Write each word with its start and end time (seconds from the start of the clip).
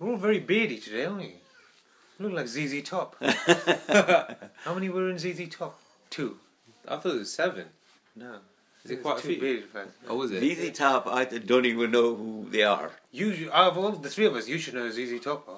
We're 0.00 0.10
all 0.12 0.16
very 0.16 0.38
beardy 0.40 0.78
today, 0.78 1.04
aren't 1.04 1.18
we? 1.18 1.24
You 2.18 2.26
look 2.28 2.32
like 2.32 2.48
ZZ 2.48 2.82
Top. 2.82 3.16
How 4.64 4.74
many 4.74 4.88
were 4.88 5.10
in 5.10 5.18
ZZ 5.18 5.48
Top? 5.50 5.78
Two. 6.08 6.38
I 6.88 6.96
thought 6.96 7.14
it 7.16 7.18
was 7.18 7.32
seven. 7.32 7.66
No. 8.16 8.36
Is 8.84 8.90
it 8.92 8.94
There's 8.94 9.02
quite 9.02 9.18
a 9.18 9.22
few? 9.22 9.38
bearded 9.38 9.64
fellas. 9.68 9.92
Oh, 10.08 10.16
was 10.16 10.32
it? 10.32 10.40
ZZ 10.72 10.76
Top, 10.78 11.06
I 11.06 11.24
don't 11.26 11.66
even 11.66 11.90
know 11.90 12.14
who 12.14 12.46
they 12.50 12.62
are. 12.62 12.90
You, 13.12 13.34
should- 13.34 13.50
out 13.50 13.72
of 13.72 13.78
all 13.78 13.92
the 13.92 14.08
three 14.08 14.24
of 14.26 14.34
us, 14.34 14.48
you 14.48 14.58
should 14.58 14.74
know 14.74 14.88
who 14.88 14.92
ZZ 15.18 15.22
Top 15.22 15.46
are. 15.48 15.56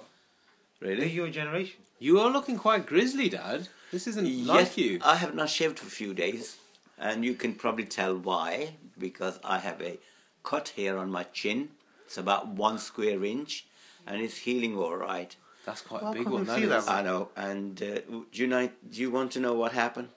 Really? 0.81 0.95
They're 0.97 1.05
Really? 1.05 1.11
your 1.15 1.29
generation. 1.31 1.77
You 2.01 2.19
are 2.19 2.31
looking 2.31 2.59
quite 2.59 2.85
grizzly, 2.87 3.29
Dad. 3.29 3.69
This 3.93 4.09
isn't 4.09 4.27
Yes, 4.27 4.47
like 4.49 4.77
you. 4.77 4.99
I 5.05 5.15
have 5.17 5.37
not 5.37 5.51
shaved 5.51 5.79
for 5.79 5.87
a 5.87 5.91
few 5.91 6.15
days, 6.15 6.57
and 6.99 7.25
you 7.25 7.35
can 7.35 7.55
probably 7.55 7.85
tell 7.85 8.17
why. 8.17 8.75
Because 8.99 9.39
I 9.45 9.59
have 9.59 9.81
a 9.81 9.99
cut 10.43 10.69
here 10.71 10.99
on 10.99 11.11
my 11.11 11.23
chin. 11.25 11.69
It's 12.07 12.19
about 12.19 12.49
one 12.49 12.79
square 12.79 13.25
inch, 13.25 13.67
and 14.07 14.21
it's 14.21 14.37
healing 14.39 14.77
all 14.77 14.97
right. 14.97 15.35
That's 15.65 15.81
quite 15.83 16.03
Well, 16.03 16.13
a 16.13 16.15
big 16.17 16.27
one. 16.29 16.45
can 16.45 16.47
That 16.47 16.59
see 16.61 16.67
that 16.67 16.79
is. 16.81 16.87
one. 16.87 16.97
I 16.97 17.03
know. 17.03 17.29
And 17.37 17.83
uh, 17.83 17.87
do 18.09 18.27
you 18.33 18.47
know, 18.47 18.69
do 18.91 19.01
you 19.01 19.11
want 19.11 19.31
to 19.33 19.41
know 19.41 19.55
what 19.55 19.73
happened? 19.73 20.09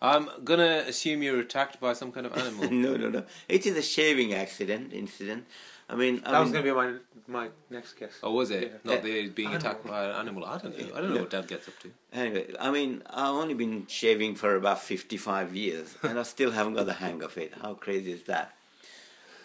I'm 0.00 0.28
gonna 0.44 0.84
assume 0.86 1.22
you're 1.22 1.40
attacked 1.40 1.80
by 1.80 1.92
some 1.94 2.12
kind 2.12 2.26
of 2.26 2.36
animal. 2.36 2.70
no, 2.84 2.96
no, 2.96 3.08
no. 3.08 3.24
It 3.48 3.66
is 3.66 3.76
a 3.76 3.82
shaving 3.82 4.34
accident 4.34 4.92
incident. 4.92 5.46
I 5.88 5.94
mean, 5.94 6.20
I 6.26 6.32
That 6.32 6.40
was 6.40 6.50
going 6.50 6.64
to 6.64 6.70
be 6.72 6.74
my 6.76 6.94
my 7.28 7.48
next 7.70 7.92
guess. 7.94 8.14
or 8.20 8.32
was 8.34 8.50
it? 8.50 8.62
Yeah. 8.84 8.92
Not 8.94 9.02
the 9.04 9.28
being 9.28 9.48
Animal. 9.50 9.66
attacked 9.70 9.86
by 9.86 10.04
an 10.06 10.16
animal. 10.16 10.44
I 10.44 10.58
don't 10.58 10.76
know. 10.76 10.84
I 10.96 11.00
don't 11.00 11.10
know 11.10 11.14
No. 11.14 11.20
what 11.20 11.30
Dad 11.30 11.46
gets 11.46 11.68
up 11.68 11.78
to. 11.80 11.92
Anyway, 12.12 12.52
I 12.58 12.72
mean, 12.72 13.04
I've 13.08 13.28
only 13.34 13.54
been 13.54 13.86
shaving 13.86 14.34
for 14.34 14.56
about 14.56 14.80
55 14.82 15.54
years 15.54 15.96
and 16.02 16.18
I 16.18 16.24
still 16.24 16.50
haven't 16.50 16.74
got 16.74 16.86
the 16.86 16.94
hang 16.94 17.22
of 17.22 17.38
it. 17.38 17.52
How 17.62 17.74
crazy 17.74 18.10
is 18.10 18.24
that? 18.24 18.55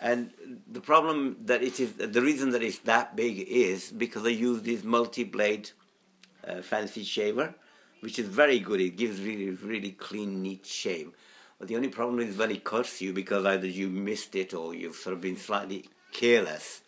And 0.01 0.31
the 0.69 0.81
problem 0.81 1.37
that 1.41 1.61
it 1.61 1.79
is, 1.79 1.93
the 1.93 2.21
reason 2.21 2.49
that 2.51 2.63
it's 2.63 2.79
that 2.79 3.15
big 3.15 3.39
is 3.47 3.91
because 3.91 4.25
I 4.25 4.29
use 4.29 4.63
this 4.63 4.83
multi 4.83 5.23
blade 5.23 5.69
uh, 6.47 6.63
fancy 6.63 7.03
shaver, 7.03 7.53
which 7.99 8.17
is 8.17 8.27
very 8.27 8.59
good. 8.59 8.81
It 8.81 8.97
gives 8.97 9.21
really, 9.21 9.51
really 9.51 9.91
clean, 9.91 10.41
neat 10.41 10.65
shave. 10.65 11.11
But 11.59 11.67
the 11.67 11.75
only 11.75 11.89
problem 11.89 12.19
is 12.19 12.35
when 12.35 12.49
it 12.49 12.63
cuts 12.63 12.99
you 12.99 13.13
because 13.13 13.45
either 13.45 13.67
you 13.67 13.89
missed 13.89 14.35
it 14.35 14.55
or 14.55 14.73
you've 14.73 14.95
sort 14.95 15.13
of 15.13 15.21
been 15.21 15.37
slightly 15.37 15.85
careless. 16.11 16.81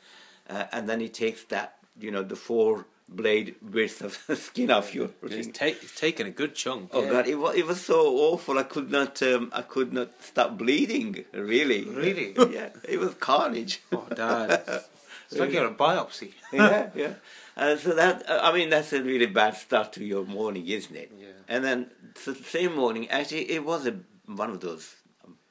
Uh, 0.49 0.65
and 0.71 0.89
then 0.89 0.99
it 0.99 1.13
takes 1.13 1.43
that, 1.45 1.77
you 1.99 2.09
know, 2.09 2.23
the 2.23 2.35
four 2.35 2.87
blade 3.07 3.55
width 3.61 4.01
of 4.01 4.13
skin 4.39 4.71
off 4.71 4.93
your 4.95 5.09
It's, 5.23 5.47
ta- 5.57 5.65
it's 5.65 5.99
taken 5.99 6.27
a 6.27 6.31
good 6.31 6.55
chunk. 6.55 6.89
Oh 6.93 7.03
yeah. 7.03 7.11
God! 7.11 7.27
It 7.27 7.35
was 7.35 7.55
it 7.55 7.65
was 7.67 7.81
so 7.85 8.15
awful. 8.17 8.57
I 8.57 8.63
could 8.63 8.89
not 8.91 9.21
um, 9.23 9.51
I 9.53 9.61
could 9.61 9.93
not 9.93 10.09
stop 10.21 10.57
bleeding. 10.57 11.25
Really, 11.33 11.83
Really? 11.85 12.33
yeah, 12.53 12.69
it 12.87 12.99
was 12.99 13.13
carnage. 13.15 13.81
Oh, 13.91 14.07
Dad. 14.15 14.63
It's 15.31 15.39
like 15.39 15.51
you're 15.53 15.65
a 15.65 15.73
biopsy. 15.73 16.33
yeah, 16.51 16.89
yeah. 16.93 17.13
And 17.55 17.79
so 17.79 17.95
that 17.95 18.29
uh, 18.29 18.39
I 18.43 18.53
mean 18.53 18.69
that's 18.69 18.93
a 18.93 19.01
really 19.01 19.25
bad 19.25 19.55
start 19.55 19.91
to 19.93 20.03
your 20.05 20.25
morning, 20.25 20.67
isn't 20.67 20.95
it? 20.95 21.11
Yeah. 21.19 21.27
And 21.47 21.63
then 21.63 21.89
so 22.15 22.33
the 22.33 22.43
same 22.43 22.75
morning, 22.75 23.09
actually, 23.09 23.49
it 23.49 23.65
was 23.65 23.87
a 23.87 23.95
one 24.27 24.51
of 24.51 24.59
those 24.59 24.95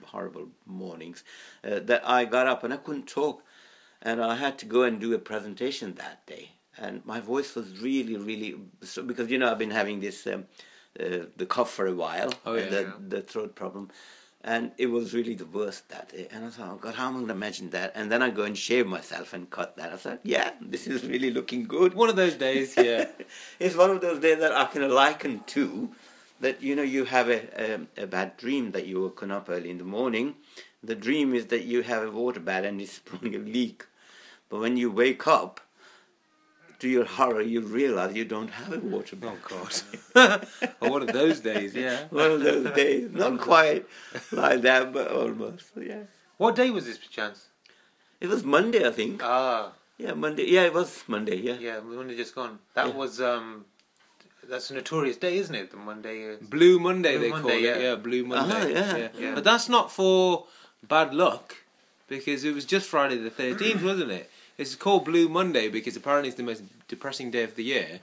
horrible 0.04 0.48
mornings 0.66 1.24
uh, 1.64 1.80
that 1.80 2.02
I 2.08 2.26
got 2.26 2.46
up 2.46 2.62
and 2.62 2.72
I 2.72 2.76
couldn't 2.76 3.08
talk, 3.08 3.42
and 4.02 4.22
I 4.22 4.36
had 4.36 4.56
to 4.58 4.66
go 4.66 4.82
and 4.84 5.00
do 5.00 5.14
a 5.14 5.18
presentation 5.18 5.94
that 5.94 6.24
day, 6.26 6.52
and 6.78 7.04
my 7.04 7.20
voice 7.20 7.54
was 7.54 7.80
really, 7.80 8.16
really 8.16 8.56
so 8.82 9.02
because 9.02 9.30
you 9.30 9.38
know 9.38 9.50
I've 9.50 9.58
been 9.58 9.70
having 9.70 10.00
this 10.00 10.26
um, 10.26 10.44
uh, 10.98 11.26
the 11.36 11.46
cough 11.46 11.70
for 11.70 11.86
a 11.86 11.94
while, 11.94 12.32
Oh, 12.44 12.54
yeah, 12.54 12.62
and 12.62 12.72
the, 12.72 12.82
yeah. 12.82 12.92
the 13.08 13.20
throat 13.22 13.54
problem. 13.54 13.90
And 14.44 14.72
it 14.76 14.86
was 14.86 15.14
really 15.14 15.34
the 15.34 15.46
worst 15.46 15.88
that 15.90 16.08
day. 16.08 16.26
And 16.32 16.44
I 16.44 16.50
thought, 16.50 16.70
oh 16.72 16.76
God, 16.76 16.96
how 16.96 17.06
am 17.06 17.12
I 17.12 17.16
going 17.18 17.28
to 17.28 17.32
imagine 17.34 17.70
that? 17.70 17.92
And 17.94 18.10
then 18.10 18.22
I 18.22 18.30
go 18.30 18.42
and 18.42 18.58
shave 18.58 18.88
myself 18.88 19.32
and 19.32 19.48
cut 19.48 19.76
that. 19.76 19.92
I 19.92 19.96
thought, 19.96 20.18
yeah, 20.24 20.50
this 20.60 20.88
is 20.88 21.04
really 21.04 21.30
looking 21.30 21.64
good. 21.68 21.94
One 21.94 22.08
of 22.08 22.16
those 22.16 22.34
days, 22.34 22.74
yeah. 22.76 23.06
it's 23.60 23.76
one 23.76 23.90
of 23.90 24.00
those 24.00 24.18
days 24.18 24.40
that 24.40 24.50
I 24.50 24.64
can 24.64 24.90
liken 24.90 25.44
to 25.46 25.92
that 26.40 26.60
you 26.60 26.74
know 26.74 26.82
you 26.82 27.04
have 27.04 27.28
a, 27.30 27.40
a, 27.56 28.02
a 28.02 28.06
bad 28.06 28.36
dream 28.36 28.72
that 28.72 28.84
you 28.86 29.00
woken 29.00 29.30
up 29.30 29.48
early 29.48 29.70
in 29.70 29.78
the 29.78 29.84
morning. 29.84 30.34
The 30.82 30.96
dream 30.96 31.34
is 31.34 31.46
that 31.46 31.62
you 31.62 31.82
have 31.82 32.02
a 32.02 32.10
water 32.10 32.40
bad 32.40 32.64
and 32.64 32.80
it's 32.80 32.92
sprung 33.00 33.34
a 33.34 33.38
leak, 33.38 33.86
but 34.48 34.58
when 34.58 34.76
you 34.76 34.90
wake 34.90 35.26
up, 35.28 35.60
to 36.82 36.88
your 36.88 37.04
horror, 37.04 37.40
you 37.42 37.60
realize 37.60 38.14
you 38.16 38.24
don't 38.24 38.48
have 38.50 38.72
a 38.72 38.78
water 38.80 39.14
bad. 39.14 39.38
Oh 39.52 39.60
God. 40.14 40.46
oh, 40.82 40.88
one 40.90 41.02
of 41.02 41.12
those 41.12 41.38
days, 41.38 41.74
yeah. 41.76 42.06
One 42.10 42.30
of 42.32 42.40
those 42.42 42.74
days, 42.74 43.08
not 43.12 43.40
quite 43.40 43.86
like 44.32 44.62
that, 44.62 44.92
but 44.92 45.06
almost. 45.10 45.66
Yeah, 45.80 46.02
What 46.38 46.56
day 46.56 46.70
was 46.70 46.84
this, 46.86 46.98
perchance? 46.98 47.46
it 48.20 48.28
was 48.28 48.42
Monday, 48.44 48.86
I 48.86 48.90
think. 48.90 49.20
Ah, 49.22 49.72
Yeah, 49.96 50.14
Monday. 50.14 50.46
Yeah, 50.56 50.64
it 50.70 50.74
was 50.74 51.04
Monday. 51.06 51.36
Yeah. 51.48 51.56
yeah, 51.68 51.78
we 51.80 51.96
only 51.96 52.16
just 52.16 52.34
gone. 52.34 52.58
That 52.74 52.88
Yeah. 52.88 52.94
was 53.02 53.20
um, 53.20 53.64
that's 54.50 54.70
a 54.72 54.74
notorious 54.74 55.16
day, 55.16 55.34
isn't 55.38 55.54
it? 55.54 55.70
The 55.70 55.76
Monday. 55.76 56.16
Uh, 56.34 56.36
Blue 56.56 56.80
Monday, 56.80 57.12
Blue 57.16 57.24
they 57.24 57.30
Monday, 57.30 57.48
call 57.48 57.58
it. 57.58 57.80
yeah. 57.80 57.90
Yeah, 57.90 57.94
Blue 57.94 58.24
Monday. 58.24 58.74
Uh-huh, 58.74 58.96
yeah. 58.98 59.08
Yeah. 59.24 59.34
But 59.36 59.44
that's 59.44 59.68
not 59.68 59.92
for 59.92 60.46
bad 60.96 61.14
luck, 61.14 61.46
because 62.08 62.42
it 62.44 62.52
was 62.58 62.64
just 62.64 62.88
Friday 62.88 63.18
the 63.18 63.30
13th, 63.30 63.82
wasn't 63.90 64.10
it? 64.10 64.28
It's 64.62 64.74
called 64.74 65.04
Blue 65.04 65.28
Monday 65.28 65.68
because 65.68 65.96
apparently 65.96 66.28
it's 66.28 66.36
the 66.36 66.42
most 66.42 66.62
depressing 66.88 67.30
day 67.30 67.42
of 67.42 67.56
the 67.56 67.64
year. 67.64 68.00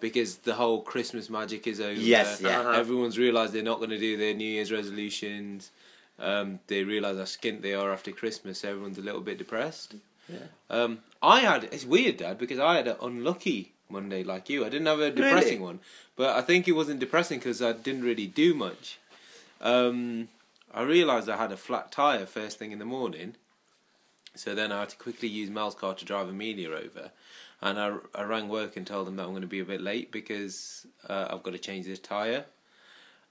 Because 0.00 0.38
the 0.38 0.54
whole 0.54 0.82
Christmas 0.82 1.30
magic 1.30 1.66
is 1.68 1.80
over. 1.80 1.92
Yes, 1.92 2.40
yeah. 2.40 2.60
Uh-huh. 2.60 2.70
Everyone's 2.70 3.18
realised 3.18 3.52
they're 3.52 3.62
not 3.62 3.78
going 3.78 3.90
to 3.90 3.98
do 3.98 4.16
their 4.16 4.34
New 4.34 4.44
Year's 4.48 4.72
resolutions. 4.72 5.70
Um, 6.18 6.58
they 6.66 6.82
realise 6.82 7.16
how 7.16 7.22
skint 7.22 7.62
they 7.62 7.72
are 7.72 7.92
after 7.92 8.10
Christmas. 8.10 8.60
So 8.60 8.70
everyone's 8.70 8.98
a 8.98 9.02
little 9.02 9.20
bit 9.20 9.38
depressed. 9.38 9.94
Yeah. 10.28 10.38
Um, 10.70 10.98
I 11.22 11.40
had 11.40 11.64
it's 11.64 11.84
weird, 11.84 12.16
Dad, 12.16 12.38
because 12.38 12.58
I 12.58 12.76
had 12.76 12.88
an 12.88 12.96
unlucky 13.00 13.72
Monday 13.88 14.24
like 14.24 14.48
you. 14.48 14.64
I 14.64 14.68
didn't 14.70 14.86
have 14.86 15.00
a 15.00 15.10
depressing 15.10 15.58
Really? 15.58 15.58
one, 15.58 15.80
but 16.16 16.36
I 16.36 16.40
think 16.42 16.66
it 16.66 16.72
wasn't 16.72 16.98
depressing 17.00 17.38
because 17.38 17.62
I 17.62 17.72
didn't 17.72 18.02
really 18.02 18.26
do 18.26 18.54
much. 18.54 18.98
Um, 19.60 20.28
I 20.74 20.82
realised 20.82 21.28
I 21.28 21.36
had 21.36 21.52
a 21.52 21.56
flat 21.56 21.92
tyre 21.92 22.26
first 22.26 22.58
thing 22.58 22.72
in 22.72 22.78
the 22.78 22.84
morning, 22.84 23.36
so 24.34 24.54
then 24.54 24.72
I 24.72 24.80
had 24.80 24.88
to 24.90 24.96
quickly 24.96 25.28
use 25.28 25.50
Mel's 25.50 25.74
car 25.74 25.94
to 25.94 26.04
drive 26.04 26.28
Amelia 26.28 26.70
over, 26.70 27.10
and 27.60 27.78
I, 27.78 27.96
I 28.14 28.22
rang 28.24 28.48
work 28.48 28.76
and 28.76 28.86
told 28.86 29.06
them 29.06 29.16
that 29.16 29.24
I'm 29.24 29.30
going 29.30 29.42
to 29.42 29.48
be 29.48 29.60
a 29.60 29.64
bit 29.64 29.80
late 29.80 30.10
because 30.12 30.86
uh, 31.08 31.28
I've 31.30 31.42
got 31.42 31.52
to 31.52 31.58
change 31.58 31.86
this 31.86 31.98
tyre. 31.98 32.46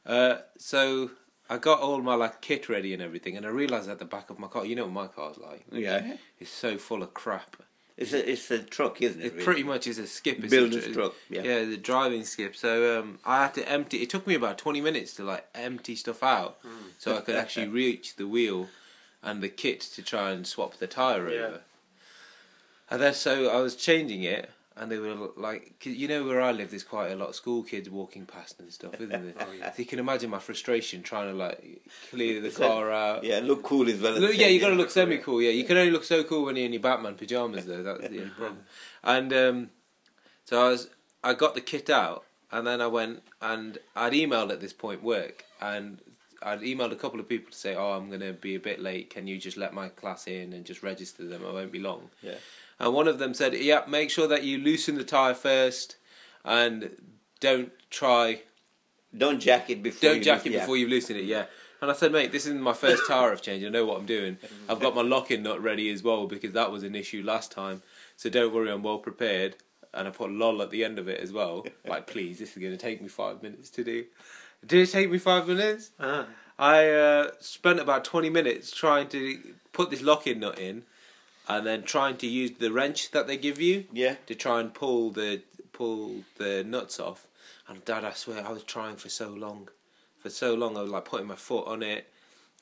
Uh, 0.05 0.37
so 0.57 1.11
I 1.49 1.57
got 1.57 1.79
all 1.81 2.01
my 2.01 2.15
like 2.15 2.41
kit 2.41 2.69
ready 2.69 2.93
and 2.93 3.01
everything, 3.01 3.37
and 3.37 3.45
I 3.45 3.49
realised 3.49 3.89
at 3.89 3.99
the 3.99 4.05
back 4.05 4.29
of 4.29 4.39
my 4.39 4.47
car, 4.47 4.65
you 4.65 4.75
know 4.75 4.85
what 4.85 4.93
my 4.93 5.07
car's 5.07 5.37
like. 5.37 5.65
Yeah. 5.71 6.15
It's 6.39 6.49
so 6.51 6.77
full 6.77 7.03
of 7.03 7.13
crap. 7.13 7.57
It's 7.97 8.13
a 8.13 8.31
it's 8.31 8.49
a 8.49 8.59
truck, 8.59 9.01
isn't 9.01 9.21
it? 9.21 9.25
It 9.25 9.33
really? 9.33 9.43
pretty 9.43 9.63
much 9.63 9.85
is 9.85 9.99
a 9.99 10.07
skip. 10.07 10.39
It's 10.39 10.49
Builder's 10.49 10.87
a, 10.87 10.93
truck, 10.93 11.13
yeah. 11.29 11.43
yeah, 11.43 11.65
the 11.65 11.77
driving 11.77 12.23
skip. 12.23 12.55
So 12.55 12.99
um, 12.99 13.19
I 13.25 13.43
had 13.43 13.53
to 13.55 13.69
empty. 13.69 13.97
It 14.01 14.09
took 14.09 14.25
me 14.25 14.33
about 14.33 14.57
twenty 14.57 14.81
minutes 14.81 15.13
to 15.15 15.23
like 15.23 15.45
empty 15.53 15.95
stuff 15.95 16.23
out, 16.23 16.57
Hmm. 16.63 16.87
so 16.97 17.15
I 17.17 17.21
could 17.21 17.35
actually 17.35 17.67
reach 17.67 18.15
the 18.15 18.25
wheel 18.27 18.69
and 19.23 19.41
the 19.41 19.49
kit 19.49 19.81
to 19.81 20.01
try 20.01 20.31
and 20.31 20.45
swap 20.47 20.77
the 20.77 20.87
tire 20.87 21.29
Yeah. 21.29 21.39
over. 21.45 21.61
And 22.89 23.01
then 23.01 23.13
so 23.13 23.49
I 23.49 23.61
was 23.61 23.75
changing 23.75 24.23
it, 24.23 24.49
and 24.75 24.91
they 24.91 24.97
were 24.97 25.29
like, 25.37 25.85
you 25.85 26.07
know 26.07 26.25
where 26.25 26.41
I 26.41 26.51
live, 26.51 26.71
there's 26.71 26.83
quite 26.83 27.11
a 27.11 27.15
lot 27.15 27.29
of 27.29 27.35
school 27.35 27.63
kids 27.63 27.89
walking 27.89 28.25
past 28.25 28.59
and 28.59 28.71
stuff, 28.71 28.95
isn't 28.95 29.09
there? 29.09 29.33
Oh, 29.39 29.51
yeah. 29.57 29.71
So 29.71 29.75
you 29.79 29.85
can 29.85 29.99
imagine 29.99 30.29
my 30.29 30.39
frustration 30.39 31.01
trying 31.03 31.29
to 31.29 31.33
like 31.37 31.81
clear 32.09 32.41
the 32.41 32.49
car 32.65 32.91
out. 32.91 33.23
Yeah, 33.23 33.39
look 33.43 33.63
cool 33.63 33.87
as 33.89 33.99
well. 34.01 34.19
Look, 34.19 34.35
yeah, 34.37 34.47
you 34.47 34.59
got 34.59 34.69
to 34.69 34.75
look 34.75 34.89
semi 34.91 35.17
cool. 35.19 35.41
Yeah, 35.41 35.51
you 35.51 35.63
can 35.63 35.77
only 35.77 35.91
look 35.91 36.03
so 36.03 36.23
cool 36.23 36.45
when 36.45 36.55
you're 36.57 36.65
in 36.65 36.73
your 36.73 36.81
Batman 36.81 37.15
pajamas, 37.15 37.65
though. 37.65 37.83
That's 37.83 38.01
the 38.09 38.17
only 38.19 38.29
problem. 38.31 38.59
And 39.03 39.33
um, 39.33 39.69
so 40.45 40.65
I 40.65 40.69
was, 40.69 40.89
I 41.23 41.33
got 41.33 41.55
the 41.55 41.61
kit 41.61 41.89
out, 41.89 42.25
and 42.51 42.67
then 42.67 42.81
I 42.81 42.87
went 42.87 43.23
and 43.41 43.77
I'd 43.95 44.13
emailed 44.13 44.51
at 44.51 44.59
this 44.61 44.73
point 44.73 45.01
work, 45.01 45.45
and 45.61 45.99
I'd 46.43 46.61
emailed 46.61 46.91
a 46.91 46.95
couple 46.95 47.19
of 47.19 47.27
people 47.29 47.51
to 47.51 47.57
say, 47.57 47.75
"Oh, 47.75 47.91
I'm 47.91 48.07
going 48.09 48.21
to 48.21 48.33
be 48.33 48.55
a 48.55 48.59
bit 48.59 48.79
late. 48.81 49.09
Can 49.09 49.27
you 49.27 49.37
just 49.37 49.57
let 49.57 49.73
my 49.73 49.89
class 49.89 50.27
in 50.27 50.53
and 50.53 50.65
just 50.65 50.83
register 50.83 51.25
them? 51.25 51.43
I 51.45 51.51
won't 51.51 51.71
be 51.71 51.79
long." 51.79 52.09
Yeah. 52.21 52.35
And 52.79 52.93
one 52.93 53.07
of 53.07 53.19
them 53.19 53.33
said, 53.33 53.53
"Yeah, 53.53 53.83
make 53.87 54.09
sure 54.09 54.27
that 54.27 54.43
you 54.43 54.57
loosen 54.57 54.95
the 54.95 55.03
tire 55.03 55.33
first, 55.35 55.97
and 56.43 56.91
don't 57.39 57.71
try 57.89 58.41
Don't 59.15 59.39
jack 59.39 59.69
it 59.69 59.83
before. 59.83 60.09
don't 60.09 60.17
you 60.19 60.23
jack 60.23 60.45
it 60.45 60.53
yeah. 60.53 60.59
before 60.59 60.77
you've 60.77 60.89
loosened 60.89 61.19
it, 61.19 61.25
yeah. 61.25 61.45
And 61.81 61.89
I 61.89 61.93
said, 61.95 62.11
mate, 62.11 62.31
this 62.31 62.45
isn't 62.45 62.61
my 62.61 62.73
first 62.73 63.07
tire 63.07 63.31
I've 63.31 63.41
changed. 63.41 63.65
I 63.65 63.69
know 63.69 63.85
what 63.85 63.97
I'm 63.97 64.05
doing. 64.05 64.37
I've 64.69 64.79
got 64.79 64.93
my 64.95 65.01
locking 65.01 65.41
nut 65.41 65.61
ready 65.63 65.89
as 65.89 66.03
well 66.03 66.27
because 66.27 66.53
that 66.53 66.71
was 66.71 66.83
an 66.83 66.93
issue 66.95 67.23
last 67.25 67.51
time. 67.51 67.81
So 68.17 68.29
don't 68.29 68.53
worry, 68.53 68.71
I'm 68.71 68.83
well 68.83 68.99
prepared. 68.99 69.55
And 69.93 70.07
I 70.07 70.11
put 70.11 70.31
lol 70.31 70.61
at 70.61 70.69
the 70.69 70.85
end 70.85 70.99
of 70.99 71.07
it 71.07 71.19
as 71.19 71.33
well. 71.33 71.65
Like, 71.87 72.05
please, 72.05 72.37
this 72.37 72.51
is 72.51 72.57
going 72.57 72.71
to 72.71 72.77
take 72.77 73.01
me 73.01 73.07
five 73.07 73.41
minutes 73.41 73.71
to 73.71 73.83
do. 73.83 74.05
Did 74.65 74.87
it 74.87 74.91
take 74.91 75.09
me 75.09 75.17
five 75.17 75.47
minutes? 75.47 75.91
Ah, 75.99 76.27
I 76.59 76.89
uh, 76.89 77.31
spent 77.39 77.79
about 77.79 78.05
20 78.05 78.29
minutes 78.29 78.71
trying 78.71 79.07
to 79.09 79.39
put 79.73 79.89
this 79.89 80.01
locking 80.01 80.39
nut 80.39 80.59
in 80.59 80.83
and 81.47 81.65
then 81.65 81.83
trying 81.83 82.17
to 82.17 82.27
use 82.27 82.51
the 82.51 82.71
wrench 82.71 83.11
that 83.11 83.25
they 83.27 83.37
give 83.37 83.59
you 83.59 83.85
Yeah. 83.91 84.15
to 84.27 84.35
try 84.35 84.59
and 84.59 84.73
pull 84.73 85.09
the 85.11 85.41
pull 85.73 86.23
the 86.37 86.63
nuts 86.63 86.99
off. 86.99 87.25
And 87.67 87.83
Dad, 87.85 88.05
I 88.05 88.11
swear, 88.13 88.45
I 88.45 88.51
was 88.51 88.63
trying 88.63 88.97
for 88.97 89.09
so 89.09 89.29
long, 89.29 89.69
for 90.19 90.29
so 90.29 90.53
long. 90.53 90.77
I 90.77 90.81
was 90.81 90.91
like 90.91 91.05
putting 91.05 91.27
my 91.27 91.35
foot 91.35 91.65
on 91.67 91.81
it, 91.81 92.07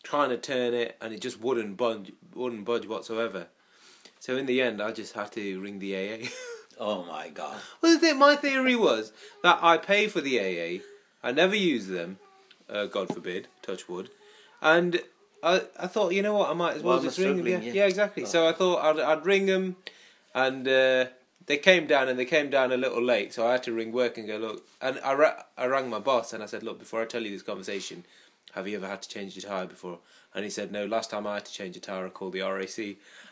trying 0.04 0.30
to 0.30 0.38
turn 0.38 0.74
it, 0.74 0.96
and 1.02 1.14
it 1.14 1.20
just 1.20 1.42
wouldn't 1.42 1.76
budge, 1.76 2.14
wouldn't 2.34 2.64
budge 2.66 2.86
whatsoever. 2.88 3.48
So 4.20 4.38
in 4.38 4.46
the 4.46 4.62
end, 4.62 4.82
I 4.82 4.92
just 4.92 5.14
had 5.14 5.32
to 5.34 5.60
ring 5.60 5.80
the 5.80 5.96
AA. 5.96 6.28
Oh 6.82 7.04
my 7.04 7.28
god. 7.28 7.58
Well, 7.82 7.94
the 7.96 8.00
thing, 8.00 8.18
my 8.18 8.38
theory 8.38 8.78
was 8.78 9.12
that 9.44 9.60
I 9.62 9.76
pay 9.78 10.08
for 10.08 10.22
the 10.22 10.40
AA, 10.40 10.82
I 11.24 11.32
never 11.32 11.56
use 11.56 11.88
them, 11.88 12.20
uh, 12.70 12.86
God 12.86 13.14
forbid, 13.14 13.48
touch 13.62 13.90
wood, 13.90 14.10
and 14.62 15.02
I 15.44 15.64
I 15.80 15.88
thought, 15.88 16.14
you 16.14 16.22
know 16.22 16.36
what, 16.36 16.50
I 16.50 16.54
might 16.54 16.78
as 16.78 16.84
well 16.84 16.96
While 16.96 17.04
just 17.04 17.18
ring 17.18 17.38
them. 17.38 17.48
Yeah, 17.48 17.60
yeah. 17.60 17.74
yeah. 17.74 17.86
exactly. 17.86 18.24
Oh. 18.24 18.28
So 18.28 18.48
I 18.48 18.54
thought 18.54 18.84
I'd, 18.84 19.00
I'd 19.00 19.26
ring 19.26 19.46
them, 19.46 19.76
and 20.34 20.68
uh, 20.68 21.06
they 21.46 21.58
came 21.58 21.88
down, 21.88 22.10
and 22.10 22.18
they 22.18 22.26
came 22.26 22.50
down 22.50 22.72
a 22.72 22.78
little 22.78 23.02
late, 23.02 23.34
so 23.34 23.48
I 23.48 23.54
had 23.54 23.64
to 23.64 23.74
ring 23.74 23.92
work 23.92 24.18
and 24.18 24.28
go 24.28 24.38
look. 24.38 24.68
And 24.82 25.00
I 25.04 25.14
ra- 25.14 25.44
I 25.58 25.66
rang 25.66 25.90
my 25.90 26.00
boss, 26.00 26.34
and 26.34 26.44
I 26.44 26.46
said, 26.46 26.64
look, 26.64 26.80
before 26.80 27.02
I 27.02 27.06
tell 27.06 27.24
you 27.24 27.32
this 27.32 27.42
conversation, 27.42 28.06
have 28.54 28.68
you 28.68 28.78
ever 28.78 28.88
had 28.88 29.02
to 29.02 29.10
change 29.10 29.36
your 29.36 29.50
tire 29.50 29.66
before? 29.66 30.00
And 30.36 30.44
he 30.44 30.52
said, 30.52 30.72
no. 30.72 30.86
Last 30.86 31.10
time 31.10 31.26
I 31.26 31.36
had 31.36 31.46
to 31.46 31.52
change 31.52 31.76
a 31.76 31.80
tire, 31.80 32.06
I 32.06 32.10
called 32.10 32.34
the 32.34 32.42
RAC. 32.42 32.78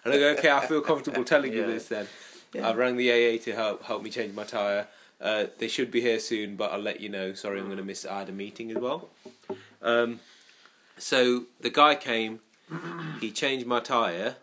And 0.04 0.14
I 0.14 0.18
go, 0.18 0.30
okay, 0.30 0.50
I 0.50 0.66
feel 0.66 0.82
comfortable 0.82 1.24
telling 1.34 1.54
you 1.54 1.66
this 1.66 1.88
then. 1.88 2.08
Yeah. 2.54 2.70
I 2.70 2.74
rang 2.74 2.98
the 2.98 3.12
AA 3.12 3.44
to 3.44 3.54
help 3.54 3.84
help 3.84 4.02
me 4.02 4.10
change 4.10 4.34
my 4.34 4.46
tire. 4.46 4.88
Uh, 5.20 5.46
they 5.58 5.68
should 5.68 5.90
be 5.92 6.02
here 6.02 6.20
soon, 6.20 6.56
but 6.56 6.72
I'll 6.72 6.80
let 6.80 7.02
you 7.02 7.10
know. 7.10 7.34
Sorry, 7.34 7.60
I'm 7.60 7.66
going 7.66 7.78
to 7.78 7.84
miss. 7.84 8.06
I 8.06 8.20
had 8.20 8.30
a 8.30 8.34
meeting 8.34 8.70
as 8.72 8.78
well. 8.78 9.10
Um, 9.82 10.20
so 10.98 11.44
the 11.62 11.70
guy 11.70 11.96
came. 11.96 12.40
He 13.22 13.32
changed 13.32 13.66
my 13.66 13.80
tire, 13.80 14.36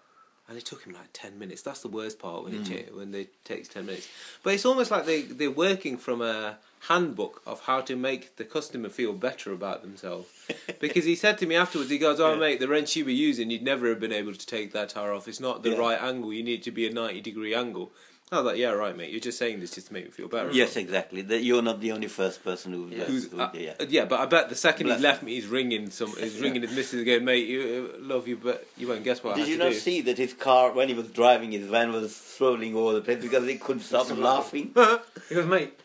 and 0.49 0.57
it 0.59 0.65
took 0.65 0.85
him 0.85 0.95
like 0.95 1.09
ten 1.13 1.39
minutes. 1.39 1.63
That's 1.63 1.83
the 1.83 1.89
worst 1.89 2.19
part 2.19 2.43
when 2.45 2.55
it 2.55 2.65
cha- 2.65 2.93
when 2.97 3.11
they 3.13 3.29
takes 3.45 3.69
ten 3.69 3.87
minutes. 3.87 4.09
But 4.43 4.55
it's 4.55 4.65
almost 4.65 4.91
like 4.91 5.05
they 5.07 5.23
they're 5.23 5.51
working 5.51 5.97
from 5.99 6.23
a 6.23 6.59
handbook 6.89 7.41
of 7.47 7.61
how 7.63 7.81
to 7.83 7.97
make 7.97 8.37
the 8.37 8.45
customer 8.45 8.89
feel 8.89 9.13
better 9.13 9.53
about 9.53 9.83
themselves. 9.83 10.29
because 10.81 11.05
he 11.05 11.15
said 11.17 11.39
to 11.39 11.47
me 11.47 11.55
afterwards, 11.55 11.91
he 11.91 11.99
goes, 11.99 12.19
"Oh 12.19 12.33
Yeah. 12.35 12.39
mate, 12.41 12.61
the 12.61 12.69
wrench 12.69 12.97
you 12.97 13.05
were 13.05 13.11
using, 13.11 13.51
you'd 13.51 13.63
never 13.63 13.89
have 13.91 14.01
been 14.01 14.13
able 14.13 14.35
to 14.35 14.47
take 14.47 14.73
that 14.73 14.89
tire 14.91 15.13
off. 15.13 15.29
It's 15.29 15.41
not 15.41 15.63
the 15.63 15.71
Yeah. 15.71 15.79
right 15.79 16.01
angle. 16.03 16.33
You 16.33 16.43
need 16.43 16.61
it 16.61 16.63
to 16.65 16.71
be 16.73 16.87
a 16.87 16.91
ninety 16.93 17.21
degree 17.21 17.55
angle." 17.55 17.93
I 18.35 18.39
was 18.41 18.47
like, 18.47 18.59
"Yeah, 18.59 18.71
right, 18.71 18.97
mate. 18.97 19.11
You're 19.11 19.21
just 19.21 19.39
saying 19.39 19.61
this 19.61 19.71
just 19.75 19.87
to 19.89 19.93
make 19.93 20.05
me 20.05 20.11
feel 20.11 20.29
better." 20.29 20.51
Yes, 20.53 20.77
exactly. 20.77 21.23
That 21.23 21.43
you're 21.43 21.63
not 21.63 21.81
the 21.81 21.93
only 21.93 22.09
first 22.09 22.43
person 22.45 22.73
who 22.73 22.89
Yeah. 22.91 23.05
Who's, 23.05 23.31
who- 23.31 23.41
uh, 23.41 23.51
yeah. 23.55 23.75
yeah, 23.89 24.05
but 24.05 24.21
I 24.21 24.27
bet 24.27 24.49
the 24.49 24.55
second 24.55 24.87
Bless 24.87 24.99
he 24.99 25.03
left 25.03 25.23
me, 25.23 25.35
he's 25.35 25.47
ringing 25.47 25.91
some. 25.91 26.15
He's 26.19 26.39
ringing 26.41 26.63
his 26.63 26.73
missus 26.75 27.01
again, 27.03 27.25
mate. 27.25 27.47
You 27.47 27.91
uh, 27.95 27.99
love 28.01 28.27
you, 28.29 28.37
but 28.37 28.67
you 28.77 28.89
won't 28.89 29.05
guess 29.05 29.23
what 29.23 29.35
I 29.35 29.39
Did 29.41 29.49
you 29.49 29.57
to 29.59 29.65
not 29.65 29.73
do. 29.73 29.79
see 29.79 30.01
that 30.03 30.19
his 30.19 30.33
car, 30.33 30.73
when 30.73 30.89
he 30.89 30.95
was 30.95 31.09
driving, 31.09 31.53
his 31.53 31.67
van 31.67 31.93
was 31.93 32.15
swirling 32.15 32.75
all 32.75 32.93
the 32.93 33.01
place 33.01 33.23
because 33.23 33.47
he 33.47 33.57
couldn't 33.57 33.83
stop 33.83 34.11
laughing? 34.17 34.75
He 35.29 35.35
goes, 35.35 35.47
mate, 35.47 35.79